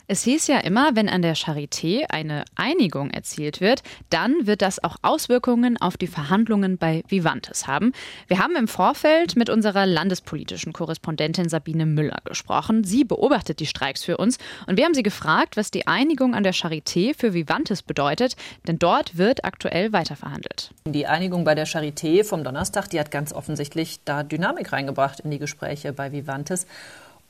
Es 0.07 0.23
hieß 0.25 0.49
ja 0.49 0.59
immer, 0.59 0.95
wenn 0.97 1.09
an 1.09 1.23
der 1.23 1.35
Charité 1.35 2.05
eine 2.11 2.45
Einigung 2.57 3.09
erzielt 3.11 3.63
wird, 3.63 3.83
dann 4.11 4.47
wird 4.47 4.61
das 4.61 4.85
auch 4.85 4.97
Auswirkungen 5.01 5.81
auf 5.81 5.97
die 5.97 6.09
Verhandlungen 6.09 6.77
bei 6.77 7.03
Vivantes 7.09 7.67
haben. 7.67 7.93
Wir 8.29 8.39
haben 8.39 8.55
im 8.55 8.69
Vorfeld 8.69 9.35
mit 9.35 9.49
unserer 9.49 9.87
landespolitischen 9.87 10.75
Korrespondentin 10.75 11.49
Sabine 11.49 11.87
Müller 11.87 12.19
gesprochen. 12.25 12.85
Sie 12.85 13.05
beobachtet 13.05 13.61
die 13.61 13.67
Streiks 13.67 14.05
für 14.05 14.19
uns 14.19 14.37
und 14.67 14.77
wir 14.77 14.85
haben 14.85 14.93
sie 14.93 15.03
gefragt, 15.03 15.57
was 15.57 15.71
die 15.71 15.87
Einigung 15.87 16.35
an 16.35 16.43
der 16.43 16.53
Charité 16.53 17.19
für 17.19 17.33
Vivantes 17.33 17.83
bedeutet, 17.83 18.37
denn 18.69 18.79
dort 18.79 19.17
wird 19.17 19.47
aktuell 19.47 19.95
weiterverhandelt. 19.95 20.73
Die 20.87 21.07
Einigung 21.07 21.45
bei 21.45 21.55
der 21.55 21.67
Charité 21.67 22.25
vom 22.25 22.45
Donnerstag, 22.45 22.91
die 22.91 23.01
hat 23.01 23.11
ganz 23.11 23.33
offensichtlich 23.33 24.01
da 24.05 24.23
Dynamik 24.23 24.71
reingebracht 24.71 25.21
in 25.21 25.31
die 25.31 25.39
Gespräche 25.39 25.95
bei 25.95 26.13
Vivantes. 26.13 26.67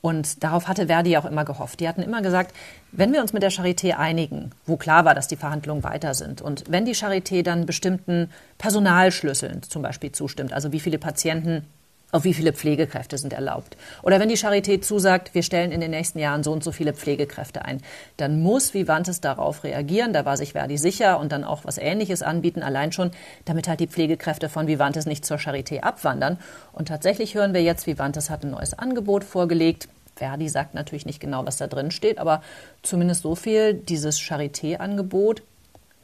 Und 0.05 0.43
darauf 0.43 0.67
hatte 0.67 0.85
Verdi 0.85 1.17
auch 1.17 1.25
immer 1.25 1.45
gehofft. 1.45 1.79
Die 1.79 1.87
hatten 1.87 2.03
immer 2.03 2.21
gesagt, 2.21 2.55
wenn 2.91 3.11
wir 3.11 3.21
uns 3.21 3.33
mit 3.33 3.41
der 3.41 3.51
Charité 3.51 3.93
einigen, 3.93 4.51
wo 4.67 4.77
klar 4.77 5.03
war, 5.03 5.15
dass 5.15 5.27
die 5.27 5.35
Verhandlungen 5.35 5.83
weiter 5.83 6.13
sind, 6.13 6.43
und 6.43 6.65
wenn 6.69 6.85
die 6.85 6.93
Charité 6.93 7.41
dann 7.41 7.65
bestimmten 7.65 8.29
Personalschlüsseln 8.59 9.63
zum 9.63 9.81
Beispiel 9.81 10.11
zustimmt, 10.11 10.53
also 10.53 10.71
wie 10.71 10.79
viele 10.79 10.99
Patienten 10.99 11.65
auf 12.11 12.23
wie 12.23 12.35
viele 12.35 12.53
Pflegekräfte 12.53 13.17
sind 13.17 13.33
erlaubt. 13.33 13.77
Oder 14.03 14.19
wenn 14.19 14.29
die 14.29 14.37
Charité 14.37 14.79
zusagt, 14.79 15.33
wir 15.33 15.41
stellen 15.41 15.71
in 15.71 15.81
den 15.81 15.89
nächsten 15.89 16.19
Jahren 16.19 16.43
so 16.43 16.51
und 16.51 16.63
so 16.63 16.71
viele 16.71 16.93
Pflegekräfte 16.93 17.65
ein, 17.65 17.81
dann 18.15 18.41
muss 18.41 18.75
Vivantes 18.75 19.21
darauf 19.21 19.63
reagieren. 19.63 20.13
Da 20.13 20.23
war 20.23 20.37
sich 20.37 20.53
Verdi 20.53 20.77
sicher 20.77 21.19
und 21.19 21.31
dann 21.31 21.43
auch 21.43 21.65
was 21.65 21.79
Ähnliches 21.79 22.21
anbieten, 22.21 22.61
allein 22.61 22.91
schon, 22.91 23.09
damit 23.45 23.67
halt 23.67 23.79
die 23.79 23.87
Pflegekräfte 23.87 24.49
von 24.49 24.67
Vivantes 24.67 25.07
nicht 25.07 25.25
zur 25.25 25.37
Charité 25.37 25.81
abwandern. 25.81 26.37
Und 26.71 26.87
tatsächlich 26.89 27.33
hören 27.33 27.55
wir 27.55 27.63
jetzt, 27.63 27.87
Vivantes 27.87 28.29
hat 28.29 28.43
ein 28.43 28.51
neues 28.51 28.77
Angebot 28.77 29.23
vorgelegt. 29.23 29.89
Verdi 30.15 30.49
sagt 30.49 30.73
natürlich 30.73 31.05
nicht 31.05 31.19
genau, 31.19 31.45
was 31.45 31.57
da 31.57 31.67
drin 31.67 31.91
steht, 31.91 32.17
aber 32.17 32.41
zumindest 32.81 33.23
so 33.23 33.35
viel, 33.35 33.73
dieses 33.73 34.19
Charité-Angebot 34.19 35.43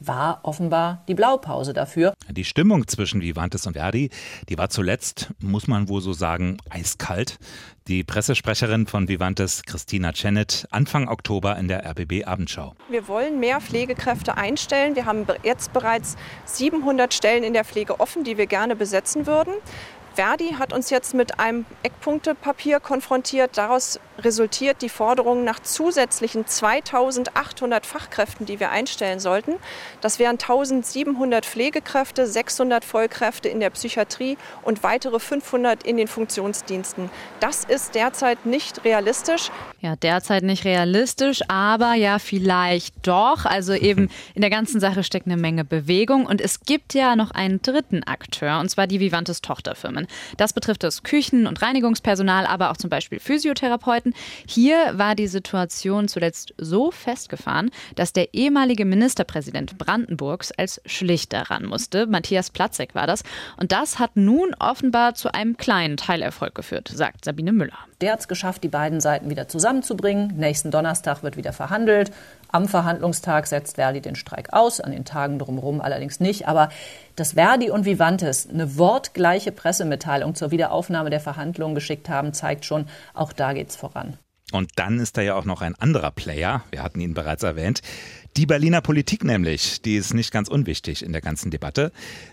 war 0.06 0.40
offenbar 0.42 1.02
die 1.08 1.14
Blaupause 1.14 1.72
dafür. 1.72 2.14
Die 2.28 2.44
Stimmung 2.44 2.86
zwischen 2.88 3.20
Vivantes 3.20 3.66
und 3.66 3.74
Verdi, 3.74 4.10
die 4.48 4.58
war 4.58 4.68
zuletzt, 4.68 5.30
muss 5.40 5.66
man 5.66 5.88
wohl 5.88 6.00
so 6.00 6.12
sagen, 6.12 6.58
eiskalt. 6.70 7.38
Die 7.88 8.04
Pressesprecherin 8.04 8.86
von 8.86 9.08
Vivantes, 9.08 9.62
Christina 9.64 10.12
Cennett, 10.12 10.66
Anfang 10.70 11.08
Oktober 11.08 11.56
in 11.56 11.68
der 11.68 11.84
RBB 11.84 12.24
Abendschau. 12.26 12.74
Wir 12.88 13.08
wollen 13.08 13.40
mehr 13.40 13.60
Pflegekräfte 13.60 14.36
einstellen. 14.36 14.94
Wir 14.94 15.04
haben 15.04 15.26
jetzt 15.42 15.72
bereits 15.72 16.16
700 16.44 17.12
Stellen 17.12 17.42
in 17.42 17.52
der 17.52 17.64
Pflege 17.64 18.00
offen, 18.00 18.24
die 18.24 18.38
wir 18.38 18.46
gerne 18.46 18.76
besetzen 18.76 19.26
würden. 19.26 19.52
Verdi 20.14 20.56
hat 20.58 20.72
uns 20.72 20.90
jetzt 20.90 21.14
mit 21.14 21.38
einem 21.40 21.64
Eckpunktepapier 21.82 22.80
konfrontiert. 22.80 23.56
Daraus 23.56 23.98
resultiert 24.18 24.82
die 24.82 24.88
Forderung 24.88 25.44
nach 25.44 25.60
zusätzlichen 25.60 26.46
2800 26.46 27.86
Fachkräften, 27.86 28.46
die 28.46 28.60
wir 28.60 28.70
einstellen 28.70 29.20
sollten. 29.20 29.54
Das 30.00 30.18
wären 30.18 30.32
1700 30.32 31.46
Pflegekräfte, 31.46 32.26
600 32.26 32.84
Vollkräfte 32.84 33.48
in 33.48 33.60
der 33.60 33.70
Psychiatrie 33.70 34.36
und 34.62 34.82
weitere 34.82 35.18
500 35.18 35.82
in 35.82 35.96
den 35.96 36.08
Funktionsdiensten. 36.08 37.10
Das 37.40 37.64
ist 37.64 37.94
derzeit 37.94 38.46
nicht 38.46 38.84
realistisch. 38.84 39.50
Ja, 39.80 39.96
derzeit 39.96 40.44
nicht 40.44 40.64
realistisch, 40.64 41.40
aber 41.48 41.94
ja, 41.94 42.18
vielleicht 42.18 43.06
doch. 43.06 43.44
Also 43.44 43.72
eben 43.72 44.10
in 44.34 44.42
der 44.42 44.50
ganzen 44.50 44.80
Sache 44.80 45.02
steckt 45.02 45.26
eine 45.26 45.36
Menge 45.36 45.64
Bewegung 45.64 46.26
und 46.26 46.40
es 46.40 46.60
gibt 46.60 46.94
ja 46.94 47.16
noch 47.16 47.30
einen 47.32 47.62
dritten 47.62 48.04
Akteur, 48.04 48.60
und 48.60 48.68
zwar 48.68 48.86
die 48.86 49.00
Vivantes 49.00 49.40
Tochterfirmen. 49.40 50.01
Maßnahmen. 50.02 50.06
Das 50.36 50.52
betrifft 50.52 50.82
das 50.82 51.02
Küchen- 51.02 51.46
und 51.46 51.62
Reinigungspersonal, 51.62 52.46
aber 52.46 52.70
auch 52.70 52.76
zum 52.76 52.90
Beispiel 52.90 53.20
Physiotherapeuten. 53.20 54.14
Hier 54.46 54.76
war 54.94 55.14
die 55.14 55.26
Situation 55.26 56.08
zuletzt 56.08 56.54
so 56.58 56.90
festgefahren, 56.90 57.70
dass 57.94 58.12
der 58.12 58.34
ehemalige 58.34 58.84
Ministerpräsident 58.84 59.78
Brandenburgs 59.78 60.52
als 60.52 60.80
Schlichter 60.86 61.50
ran 61.50 61.64
musste. 61.64 62.06
Matthias 62.06 62.50
Platzek 62.50 62.94
war 62.94 63.06
das. 63.06 63.22
Und 63.56 63.72
das 63.72 63.98
hat 63.98 64.16
nun 64.16 64.54
offenbar 64.58 65.14
zu 65.14 65.32
einem 65.32 65.56
kleinen 65.56 65.96
Teilerfolg 65.96 66.54
geführt, 66.54 66.90
sagt 66.92 67.24
Sabine 67.24 67.52
Müller. 67.52 67.78
Der 68.00 68.12
hat 68.12 68.20
es 68.20 68.28
geschafft, 68.28 68.64
die 68.64 68.68
beiden 68.68 69.00
Seiten 69.00 69.30
wieder 69.30 69.48
zusammenzubringen. 69.48 70.34
Nächsten 70.36 70.70
Donnerstag 70.70 71.22
wird 71.22 71.36
wieder 71.36 71.52
verhandelt. 71.52 72.10
Am 72.52 72.68
Verhandlungstag 72.68 73.46
setzt 73.46 73.76
Verdi 73.76 74.02
den 74.02 74.14
Streik 74.14 74.52
aus, 74.52 74.78
an 74.78 74.92
den 74.92 75.06
Tagen 75.06 75.38
drumherum 75.38 75.80
allerdings 75.80 76.20
nicht. 76.20 76.46
Aber 76.46 76.68
dass 77.16 77.32
Verdi 77.32 77.70
und 77.70 77.86
Vivantes 77.86 78.46
eine 78.46 78.76
wortgleiche 78.76 79.52
Pressemitteilung 79.52 80.34
zur 80.34 80.50
Wiederaufnahme 80.50 81.08
der 81.08 81.20
Verhandlungen 81.20 81.74
geschickt 81.74 82.10
haben, 82.10 82.34
zeigt 82.34 82.66
schon, 82.66 82.88
auch 83.14 83.32
da 83.32 83.54
geht's 83.54 83.74
voran. 83.74 84.18
Und 84.52 84.72
dann 84.76 85.00
ist 85.00 85.16
da 85.16 85.22
ja 85.22 85.34
auch 85.34 85.46
noch 85.46 85.62
ein 85.62 85.74
anderer 85.76 86.10
Player, 86.10 86.62
wir 86.70 86.82
hatten 86.82 87.00
ihn 87.00 87.14
bereits 87.14 87.42
erwähnt, 87.42 87.80
die 88.36 88.44
Berliner 88.44 88.82
Politik 88.82 89.24
nämlich, 89.24 89.80
die 89.80 89.96
ist 89.96 90.12
nicht 90.12 90.30
ganz 90.30 90.48
unwichtig 90.48 91.02
in 91.02 91.12
der 91.12 91.22
ganzen 91.22 91.50
Debatte. 91.50 91.90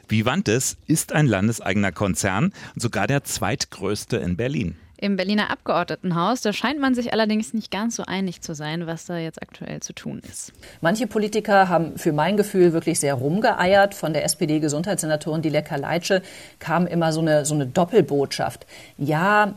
Vivantes 0.10 0.76
ist 0.86 1.14
ein 1.14 1.28
landeseigener 1.28 1.94
Konzern 1.94 2.54
und 2.76 2.82
sogar 2.82 3.08
der 3.08 3.24
zweitgrößte 3.24 4.18
in 4.18 4.36
Berlin 4.36 4.76
im 5.02 5.16
Berliner 5.16 5.50
Abgeordnetenhaus. 5.50 6.42
Da 6.42 6.54
scheint 6.54 6.80
man 6.80 6.96
sich 6.96 7.14
allerdings 7.14 7.54
nicht 7.54 7.72
ganz 7.72 7.96
so 7.96 8.04
einig 8.06 8.42
zu 8.42 8.54
sein, 8.54 8.88
was 8.88 9.06
da 9.06 9.18
jetzt 9.18 9.42
aktuell 9.42 9.80
zu 9.80 9.94
tun 9.94 10.22
ist. 10.30 10.52
Manche 10.82 11.08
Politiker 11.08 11.70
haben 11.70 11.98
für 11.98 12.14
mein 12.14 12.38
Gefühl 12.38 12.74
wirklich 12.74 13.00
sehr 13.00 13.16
rumgeeiert. 13.16 13.96
Von 13.96 14.14
der 14.14 14.26
SPD-Gesundheitssenatorin 14.26 15.42
Dilek 15.42 15.70
Leitsche 15.78 16.22
kam 16.60 16.88
immer 16.88 17.14
so 17.14 17.22
eine, 17.22 17.46
so 17.46 17.54
eine 17.54 17.66
Doppelbotschaft. 17.66 18.66
Ja, 18.98 19.54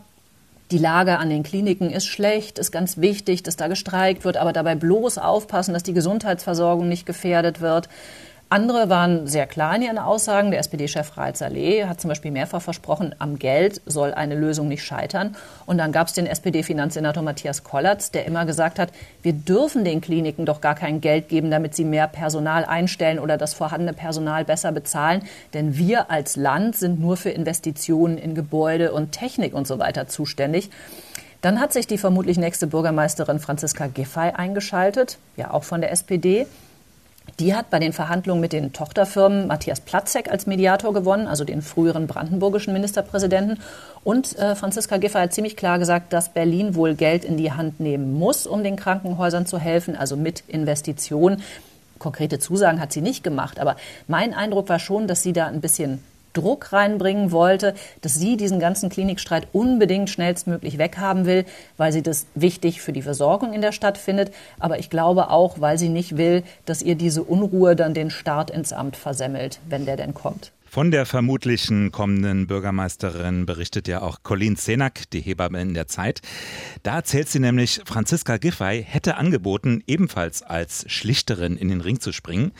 die 0.70 0.78
Lage 0.78 1.18
an 1.18 1.28
den 1.28 1.42
Kliniken 1.42 1.90
ist 1.90 2.06
schlecht, 2.06 2.58
ist 2.58 2.72
ganz 2.72 2.96
wichtig, 2.96 3.42
dass 3.42 3.56
da 3.56 3.68
gestreikt 3.68 4.24
wird, 4.24 4.38
aber 4.38 4.54
dabei 4.54 4.74
bloß 4.74 5.18
aufpassen, 5.18 5.74
dass 5.74 5.82
die 5.82 5.92
Gesundheitsversorgung 5.92 6.88
nicht 6.88 7.04
gefährdet 7.04 7.60
wird. 7.60 7.88
Andere 8.52 8.90
waren 8.90 9.26
sehr 9.26 9.46
klar 9.46 9.74
in 9.76 9.80
ihren 9.80 9.96
Aussagen. 9.96 10.50
Der 10.50 10.60
SPD-Chef 10.60 11.16
Raed 11.16 11.38
Saleh 11.38 11.86
hat 11.86 12.02
zum 12.02 12.10
Beispiel 12.10 12.30
mehrfach 12.30 12.60
versprochen, 12.60 13.14
am 13.18 13.38
Geld 13.38 13.80
soll 13.86 14.12
eine 14.12 14.34
Lösung 14.34 14.68
nicht 14.68 14.84
scheitern. 14.84 15.36
Und 15.64 15.78
dann 15.78 15.90
gab 15.90 16.08
es 16.08 16.12
den 16.12 16.26
SPD-Finanzsenator 16.26 17.22
Matthias 17.22 17.64
Kollatz, 17.64 18.10
der 18.10 18.26
immer 18.26 18.44
gesagt 18.44 18.78
hat, 18.78 18.90
wir 19.22 19.32
dürfen 19.32 19.86
den 19.86 20.02
Kliniken 20.02 20.44
doch 20.44 20.60
gar 20.60 20.74
kein 20.74 21.00
Geld 21.00 21.30
geben, 21.30 21.50
damit 21.50 21.74
sie 21.74 21.86
mehr 21.86 22.06
Personal 22.08 22.66
einstellen 22.66 23.18
oder 23.18 23.38
das 23.38 23.54
vorhandene 23.54 23.94
Personal 23.94 24.44
besser 24.44 24.70
bezahlen. 24.70 25.22
Denn 25.54 25.78
wir 25.78 26.10
als 26.10 26.36
Land 26.36 26.76
sind 26.76 27.00
nur 27.00 27.16
für 27.16 27.30
Investitionen 27.30 28.18
in 28.18 28.34
Gebäude 28.34 28.92
und 28.92 29.12
Technik 29.12 29.54
und 29.54 29.66
so 29.66 29.78
weiter 29.78 30.08
zuständig. 30.08 30.68
Dann 31.40 31.58
hat 31.58 31.72
sich 31.72 31.86
die 31.86 31.96
vermutlich 31.96 32.36
nächste 32.36 32.66
Bürgermeisterin 32.66 33.38
Franziska 33.38 33.86
Giffey 33.86 34.30
eingeschaltet, 34.34 35.16
ja 35.38 35.52
auch 35.52 35.64
von 35.64 35.80
der 35.80 35.90
SPD. 35.90 36.46
Die 37.40 37.54
hat 37.54 37.70
bei 37.70 37.78
den 37.78 37.92
Verhandlungen 37.92 38.40
mit 38.40 38.52
den 38.52 38.72
Tochterfirmen 38.72 39.46
Matthias 39.46 39.80
Platzek 39.80 40.30
als 40.30 40.46
Mediator 40.46 40.92
gewonnen, 40.92 41.26
also 41.26 41.44
den 41.44 41.62
früheren 41.62 42.06
brandenburgischen 42.06 42.72
Ministerpräsidenten. 42.72 43.58
Und 44.04 44.38
äh, 44.38 44.54
Franziska 44.54 44.98
Giffey 44.98 45.18
hat 45.18 45.32
ziemlich 45.32 45.56
klar 45.56 45.78
gesagt, 45.78 46.12
dass 46.12 46.28
Berlin 46.28 46.74
wohl 46.74 46.94
Geld 46.94 47.24
in 47.24 47.36
die 47.36 47.52
Hand 47.52 47.80
nehmen 47.80 48.12
muss, 48.12 48.46
um 48.46 48.62
den 48.62 48.76
Krankenhäusern 48.76 49.46
zu 49.46 49.58
helfen, 49.58 49.96
also 49.96 50.16
mit 50.16 50.44
Investitionen. 50.46 51.42
Konkrete 51.98 52.38
Zusagen 52.38 52.80
hat 52.80 52.92
sie 52.92 53.00
nicht 53.00 53.24
gemacht, 53.24 53.60
aber 53.60 53.76
mein 54.08 54.34
Eindruck 54.34 54.68
war 54.68 54.78
schon, 54.78 55.06
dass 55.06 55.22
sie 55.22 55.32
da 55.32 55.46
ein 55.46 55.60
bisschen 55.60 56.02
Druck 56.32 56.72
reinbringen 56.72 57.32
wollte, 57.32 57.74
dass 58.00 58.14
sie 58.14 58.36
diesen 58.36 58.60
ganzen 58.60 58.88
Klinikstreit 58.88 59.48
unbedingt 59.52 60.10
schnellstmöglich 60.10 60.78
weghaben 60.78 61.26
will, 61.26 61.44
weil 61.76 61.92
sie 61.92 62.02
das 62.02 62.26
wichtig 62.34 62.80
für 62.80 62.92
die 62.92 63.02
Versorgung 63.02 63.52
in 63.52 63.62
der 63.62 63.72
Stadt 63.72 63.98
findet. 63.98 64.32
Aber 64.58 64.78
ich 64.78 64.90
glaube 64.90 65.30
auch, 65.30 65.60
weil 65.60 65.78
sie 65.78 65.88
nicht 65.88 66.16
will, 66.16 66.42
dass 66.64 66.82
ihr 66.82 66.94
diese 66.94 67.22
Unruhe 67.22 67.76
dann 67.76 67.94
den 67.94 68.10
Start 68.10 68.50
ins 68.50 68.72
Amt 68.72 68.96
versemmelt, 68.96 69.60
wenn 69.68 69.86
der 69.86 69.96
denn 69.96 70.14
kommt. 70.14 70.52
Von 70.72 70.90
der 70.90 71.04
vermutlichen 71.04 71.92
kommenden 71.92 72.46
Bürgermeisterin 72.46 73.44
berichtet 73.44 73.88
ja 73.88 74.00
auch 74.00 74.22
Colleen 74.22 74.56
Senak, 74.56 75.10
die 75.10 75.20
Hebamme 75.20 75.60
in 75.60 75.74
der 75.74 75.86
Zeit. 75.86 76.22
Da 76.82 76.94
erzählt 76.94 77.28
sie 77.28 77.40
nämlich, 77.40 77.82
Franziska 77.84 78.38
Giffey 78.38 78.82
hätte 78.82 79.18
angeboten, 79.18 79.84
ebenfalls 79.86 80.42
als 80.42 80.90
Schlichterin 80.90 81.58
in 81.58 81.68
den 81.68 81.82
Ring 81.82 82.00
zu 82.00 82.10
springen. 82.10 82.52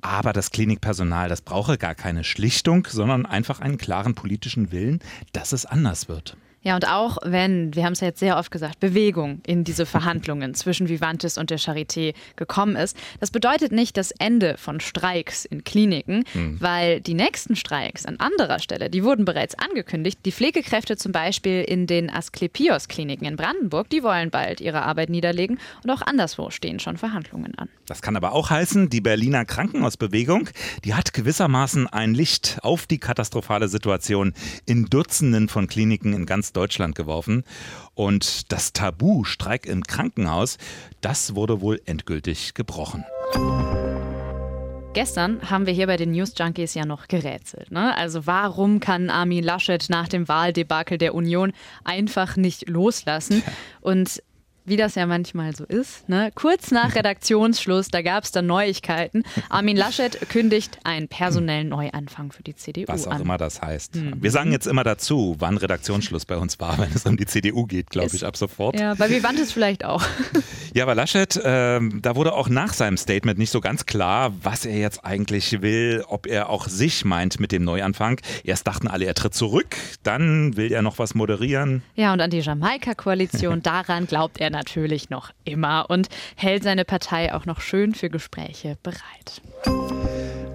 Aber 0.00 0.32
das 0.32 0.50
Klinikpersonal, 0.50 1.28
das 1.28 1.42
brauche 1.42 1.76
gar 1.76 1.94
keine 1.94 2.24
Schlichtung, 2.24 2.86
sondern 2.88 3.26
einfach 3.26 3.60
einen 3.60 3.78
klaren 3.78 4.14
politischen 4.14 4.70
Willen, 4.70 5.00
dass 5.32 5.52
es 5.52 5.66
anders 5.66 6.08
wird. 6.08 6.36
Ja, 6.62 6.74
und 6.74 6.88
auch 6.88 7.18
wenn, 7.22 7.74
wir 7.74 7.84
haben 7.84 7.92
es 7.92 8.00
ja 8.00 8.08
jetzt 8.08 8.18
sehr 8.18 8.36
oft 8.36 8.50
gesagt, 8.50 8.80
Bewegung 8.80 9.40
in 9.46 9.62
diese 9.62 9.86
Verhandlungen 9.86 10.54
zwischen 10.54 10.88
Vivantes 10.88 11.38
und 11.38 11.50
der 11.50 11.58
Charité 11.58 12.14
gekommen 12.34 12.74
ist, 12.74 12.96
das 13.20 13.30
bedeutet 13.30 13.70
nicht 13.70 13.96
das 13.96 14.10
Ende 14.10 14.56
von 14.58 14.80
Streiks 14.80 15.44
in 15.44 15.62
Kliniken, 15.62 16.24
mhm. 16.34 16.60
weil 16.60 17.00
die 17.00 17.14
nächsten 17.14 17.54
Streiks 17.54 18.06
an 18.06 18.16
anderer 18.18 18.58
Stelle, 18.58 18.90
die 18.90 19.04
wurden 19.04 19.24
bereits 19.24 19.54
angekündigt. 19.54 20.18
Die 20.24 20.32
Pflegekräfte 20.32 20.96
zum 20.96 21.12
Beispiel 21.12 21.62
in 21.62 21.86
den 21.86 22.10
Asklepios-Kliniken 22.10 23.26
in 23.26 23.36
Brandenburg, 23.36 23.88
die 23.88 24.02
wollen 24.02 24.30
bald 24.30 24.60
ihre 24.60 24.82
Arbeit 24.82 25.10
niederlegen 25.10 25.60
und 25.84 25.90
auch 25.90 26.02
anderswo 26.02 26.50
stehen 26.50 26.80
schon 26.80 26.96
Verhandlungen 26.96 27.54
an. 27.56 27.68
Das 27.86 28.02
kann 28.02 28.16
aber 28.16 28.32
auch 28.32 28.50
heißen, 28.50 28.90
die 28.90 29.00
Berliner 29.00 29.44
Krankenhausbewegung, 29.44 30.50
die 30.84 30.94
hat 30.94 31.12
gewissermaßen 31.12 31.86
ein 31.86 32.14
Licht 32.14 32.58
auf 32.62 32.86
die 32.86 32.98
katastrophale 32.98 33.68
Situation 33.68 34.34
in 34.66 34.86
Dutzenden 34.86 35.48
von 35.48 35.68
Kliniken 35.68 36.12
in 36.12 36.26
ganz 36.26 36.47
Deutschland 36.52 36.94
geworfen. 36.94 37.44
Und 37.94 38.52
das 38.52 38.72
Tabu 38.72 39.24
Streik 39.24 39.66
im 39.66 39.82
Krankenhaus, 39.82 40.58
das 41.00 41.34
wurde 41.34 41.60
wohl 41.60 41.80
endgültig 41.84 42.54
gebrochen. 42.54 43.04
Gestern 44.94 45.48
haben 45.48 45.66
wir 45.66 45.72
hier 45.72 45.86
bei 45.86 45.96
den 45.96 46.10
News 46.12 46.32
Junkies 46.36 46.74
ja 46.74 46.84
noch 46.84 47.08
gerätselt. 47.08 47.70
Ne? 47.70 47.96
Also 47.96 48.26
warum 48.26 48.80
kann 48.80 49.10
Armin 49.10 49.44
Laschet 49.44 49.88
nach 49.90 50.08
dem 50.08 50.26
Wahldebakel 50.28 50.98
der 50.98 51.14
Union 51.14 51.52
einfach 51.84 52.36
nicht 52.36 52.68
loslassen? 52.68 53.42
Und 53.80 54.22
wie 54.68 54.76
das 54.76 54.94
ja 54.94 55.06
manchmal 55.06 55.54
so 55.54 55.64
ist. 55.64 56.08
Ne? 56.08 56.30
Kurz 56.34 56.70
nach 56.70 56.94
Redaktionsschluss, 56.94 57.88
da 57.88 58.02
gab 58.02 58.24
es 58.24 58.32
dann 58.32 58.46
Neuigkeiten. 58.46 59.22
Armin 59.48 59.76
Laschet 59.76 60.28
kündigt 60.28 60.78
einen 60.84 61.08
personellen 61.08 61.68
Neuanfang 61.68 62.32
für 62.32 62.42
die 62.42 62.54
CDU 62.54 62.84
Was 62.88 63.06
auch 63.06 63.12
an. 63.12 63.22
immer 63.22 63.38
das 63.38 63.62
heißt. 63.62 63.96
Mhm. 63.96 64.22
Wir 64.22 64.30
sagen 64.30 64.52
jetzt 64.52 64.66
immer 64.66 64.84
dazu, 64.84 65.36
wann 65.38 65.56
Redaktionsschluss 65.56 66.24
bei 66.24 66.36
uns 66.36 66.60
war, 66.60 66.78
wenn 66.78 66.92
es 66.92 67.06
um 67.06 67.16
die 67.16 67.26
CDU 67.26 67.66
geht, 67.66 67.90
glaube 67.90 68.14
ich, 68.14 68.24
ab 68.24 68.36
sofort. 68.36 68.78
Ja, 68.78 68.94
bei 68.94 69.10
Vivantes 69.10 69.52
vielleicht 69.52 69.84
auch. 69.84 70.02
Ja, 70.78 70.84
aber 70.84 70.94
Laschet, 70.94 71.34
äh, 71.34 71.80
da 71.80 72.14
wurde 72.14 72.34
auch 72.34 72.48
nach 72.48 72.72
seinem 72.72 72.96
Statement 72.96 73.36
nicht 73.36 73.50
so 73.50 73.60
ganz 73.60 73.84
klar, 73.84 74.32
was 74.44 74.64
er 74.64 74.78
jetzt 74.78 75.04
eigentlich 75.04 75.60
will, 75.60 76.04
ob 76.06 76.28
er 76.28 76.50
auch 76.50 76.68
sich 76.68 77.04
meint 77.04 77.40
mit 77.40 77.50
dem 77.50 77.64
Neuanfang. 77.64 78.20
Erst 78.44 78.68
dachten 78.68 78.86
alle, 78.86 79.04
er 79.04 79.14
tritt 79.14 79.34
zurück, 79.34 79.74
dann 80.04 80.56
will 80.56 80.70
er 80.70 80.82
noch 80.82 81.00
was 81.00 81.16
moderieren. 81.16 81.82
Ja, 81.96 82.12
und 82.12 82.20
an 82.20 82.30
die 82.30 82.38
Jamaika-Koalition, 82.38 83.60
daran 83.64 84.06
glaubt 84.06 84.38
er 84.38 84.50
natürlich 84.50 85.10
noch 85.10 85.32
immer 85.42 85.86
und 85.88 86.10
hält 86.36 86.62
seine 86.62 86.84
Partei 86.84 87.34
auch 87.34 87.44
noch 87.44 87.60
schön 87.60 87.92
für 87.92 88.08
Gespräche 88.08 88.78
bereit. 88.84 89.97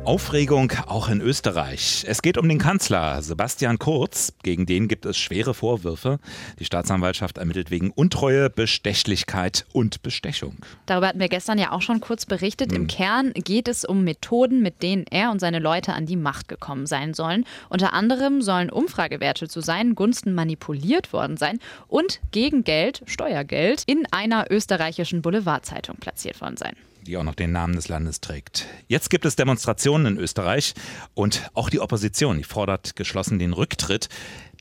Aufregung 0.05 0.73
auch 0.87 1.07
in 1.07 1.21
Österreich. 1.21 2.03
Es 2.05 2.21
geht 2.21 2.37
um 2.37 2.49
den 2.49 2.59
Kanzler 2.59 3.21
Sebastian 3.21 3.79
Kurz. 3.79 4.33
Gegen 4.43 4.65
den 4.65 4.89
gibt 4.89 5.05
es 5.05 5.17
schwere 5.17 5.53
Vorwürfe. 5.53 6.19
Die 6.59 6.65
Staatsanwaltschaft 6.65 7.37
ermittelt 7.37 7.71
wegen 7.71 7.89
Untreue, 7.89 8.49
Bestechlichkeit 8.49 9.65
und 9.71 10.03
Bestechung. 10.03 10.57
Darüber 10.87 11.07
hatten 11.07 11.21
wir 11.21 11.29
gestern 11.29 11.57
ja 11.57 11.71
auch 11.71 11.81
schon 11.81 12.01
kurz 12.01 12.25
berichtet. 12.25 12.71
Hm. 12.71 12.81
Im 12.81 12.87
Kern 12.87 13.31
geht 13.33 13.69
es 13.69 13.85
um 13.85 14.03
Methoden, 14.03 14.61
mit 14.61 14.83
denen 14.83 15.05
er 15.09 15.31
und 15.31 15.39
seine 15.39 15.59
Leute 15.59 15.93
an 15.93 16.05
die 16.05 16.17
Macht 16.17 16.49
gekommen 16.49 16.85
sein 16.85 17.13
sollen. 17.13 17.45
Unter 17.69 17.93
anderem 17.93 18.41
sollen 18.41 18.69
Umfragewerte 18.69 19.47
zu 19.47 19.61
seinen 19.61 19.95
Gunsten 19.95 20.33
manipuliert 20.35 21.13
worden 21.13 21.37
sein 21.37 21.59
und 21.87 22.19
gegen 22.31 22.65
Geld, 22.65 23.03
Steuergeld, 23.05 23.83
in 23.87 24.05
einer 24.11 24.51
österreichischen 24.51 25.21
Boulevardzeitung 25.21 25.95
platziert 25.95 26.41
worden 26.41 26.57
sein 26.57 26.75
die 27.03 27.17
auch 27.17 27.23
noch 27.23 27.35
den 27.35 27.51
Namen 27.51 27.75
des 27.75 27.87
Landes 27.87 28.21
trägt. 28.21 28.65
Jetzt 28.87 29.09
gibt 29.09 29.25
es 29.25 29.35
Demonstrationen 29.35 30.13
in 30.13 30.17
Österreich 30.17 30.73
und 31.13 31.49
auch 31.53 31.69
die 31.69 31.79
Opposition, 31.79 32.37
die 32.37 32.43
fordert 32.43 32.95
geschlossen 32.95 33.39
den 33.39 33.53
Rücktritt. 33.53 34.09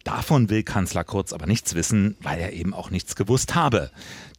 Davon 0.04 0.50
will 0.50 0.62
Kanzler 0.62 1.04
Kurz 1.04 1.32
aber 1.32 1.46
nichts 1.46 1.74
wissen, 1.74 2.16
weil 2.22 2.40
er 2.40 2.52
eben 2.52 2.74
auch 2.74 2.90
nichts 2.90 3.14
gewusst 3.14 3.54
habe. 3.54 3.90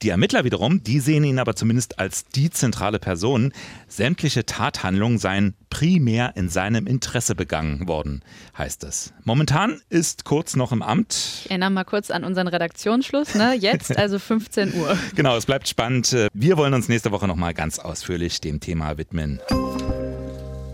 Die 0.02 0.10
Ermittler 0.10 0.44
wiederum, 0.44 0.84
die 0.84 1.00
sehen 1.00 1.24
ihn 1.24 1.40
aber 1.40 1.56
zumindest 1.56 2.00
als 2.00 2.26
die 2.26 2.50
zentrale 2.50 3.00
Person. 3.00 3.54
Sämtliche 3.88 4.46
Tathandlungen 4.46 5.18
seien 5.18 5.54
primär 5.70 6.36
in 6.36 6.50
seinem 6.50 6.88
Interesse 6.88 7.36
begangen 7.36 7.88
worden, 7.88 8.22
heißt 8.58 8.84
es. 8.84 9.14
Momentan 9.24 9.82
ist 9.90 10.26
Kurz 10.26 10.56
noch 10.56 10.74
im 10.74 10.82
Amt. 10.82 11.14
Ich 11.46 11.50
erinnere 11.50 11.70
mal 11.70 11.86
kurz 11.86 12.12
an 12.12 12.26
unseren 12.26 12.48
Redaktionsschluss, 12.48 13.36
ne? 13.36 13.54
Jetzt 13.54 13.96
also 13.98 14.20
15 14.20 14.74
Uhr. 14.74 14.98
Genau, 15.16 15.38
es 15.38 15.46
bleibt 15.46 15.70
spannend. 15.70 16.16
Wir 16.34 16.58
wollen 16.58 16.74
uns 16.74 16.90
nächste 16.90 17.12
Woche 17.12 17.28
noch 17.28 17.38
mal 17.38 17.54
ganz 17.54 17.80
ausführlich 17.80 18.42
dem 18.42 18.60
Thema 18.60 18.98
widmen. 18.98 19.40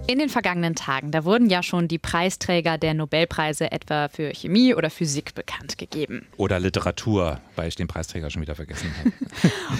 In 0.09 0.17
den 0.17 0.29
vergangenen 0.29 0.73
Tagen, 0.73 1.11
da 1.11 1.23
wurden 1.23 1.51
ja 1.51 1.61
schon 1.61 1.87
die 1.87 1.99
Preisträger 1.99 2.79
der 2.79 2.95
Nobelpreise 2.95 3.71
etwa 3.71 4.07
für 4.07 4.33
Chemie 4.33 4.73
oder 4.73 4.89
Physik 4.89 5.35
bekannt 5.35 5.77
gegeben. 5.77 6.25
Oder 6.35 6.59
Literatur, 6.59 7.39
weil 7.55 7.67
ich 7.67 7.75
den 7.75 7.85
Preisträger 7.85 8.31
schon 8.31 8.41
wieder 8.41 8.55
vergessen 8.55 8.91
habe. 8.97 9.11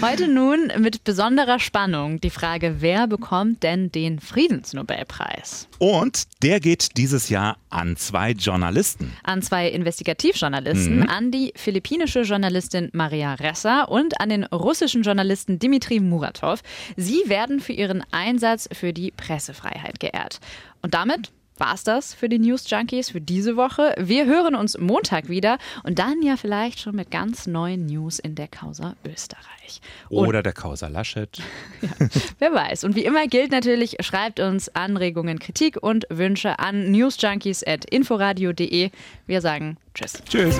Heute 0.06 0.28
nun 0.28 0.70
mit 0.78 1.02
besonderer 1.02 1.58
Spannung 1.58 2.20
die 2.20 2.30
Frage, 2.30 2.76
wer 2.78 3.08
bekommt 3.08 3.64
denn 3.64 3.90
den 3.90 4.20
Friedensnobelpreis? 4.20 5.66
Und 5.80 6.28
der 6.44 6.60
geht 6.60 6.96
dieses 6.96 7.28
Jahr 7.28 7.56
an 7.68 7.96
zwei 7.96 8.30
Journalisten. 8.30 9.12
An 9.24 9.42
zwei 9.42 9.68
Investigativjournalisten, 9.68 11.00
mhm. 11.00 11.08
an 11.08 11.32
die 11.32 11.52
philippinische 11.56 12.20
Journalistin 12.20 12.88
Maria 12.92 13.34
Ressa 13.34 13.82
und 13.82 14.20
an 14.20 14.28
den 14.28 14.44
russischen 14.44 15.02
Journalisten 15.02 15.58
Dmitri 15.58 15.98
Muratov. 15.98 16.62
Sie 16.96 17.24
werden 17.26 17.58
für 17.58 17.72
ihren 17.72 18.04
Einsatz 18.12 18.68
für 18.70 18.92
die 18.92 19.10
Pressefreiheit 19.10 19.98
geehrt 19.98 20.19
erklärt. 20.20 20.40
Und 20.82 20.94
damit 20.94 21.30
war 21.56 21.74
es 21.74 21.84
das 21.84 22.14
für 22.14 22.30
die 22.30 22.38
News 22.38 22.70
Junkies 22.70 23.10
für 23.10 23.20
diese 23.20 23.54
Woche. 23.54 23.94
Wir 23.98 24.24
hören 24.24 24.54
uns 24.54 24.78
Montag 24.78 25.28
wieder 25.28 25.58
und 25.82 25.98
dann 25.98 26.22
ja 26.22 26.38
vielleicht 26.38 26.80
schon 26.80 26.96
mit 26.96 27.10
ganz 27.10 27.46
neuen 27.46 27.84
News 27.84 28.18
in 28.18 28.34
der 28.34 28.48
Causa 28.48 28.96
Österreich. 29.04 29.82
Und 30.08 30.26
Oder 30.26 30.42
der 30.42 30.54
Causa 30.54 30.88
Laschet. 30.88 31.36
ja, 31.82 31.90
wer 32.38 32.54
weiß. 32.54 32.84
Und 32.84 32.96
wie 32.96 33.04
immer 33.04 33.26
gilt 33.26 33.52
natürlich, 33.52 33.98
schreibt 34.00 34.40
uns 34.40 34.74
Anregungen, 34.74 35.38
Kritik 35.38 35.76
und 35.82 36.06
Wünsche 36.08 36.58
an 36.58 36.90
newsjunkies.inforadio.de. 36.92 38.90
Wir 39.26 39.40
sagen 39.42 39.76
Tschüss. 39.92 40.22
Tschüss. 40.24 40.58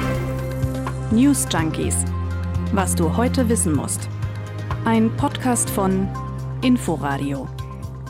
News 1.11 1.46
Junkies. 1.51 2.05
Was 2.73 2.94
du 2.94 3.16
heute 3.16 3.49
wissen 3.49 3.75
musst. 3.75 4.07
Ein 4.85 5.11
Podcast 5.16 5.70
von 5.70 6.07
Inforadio. 6.62 7.49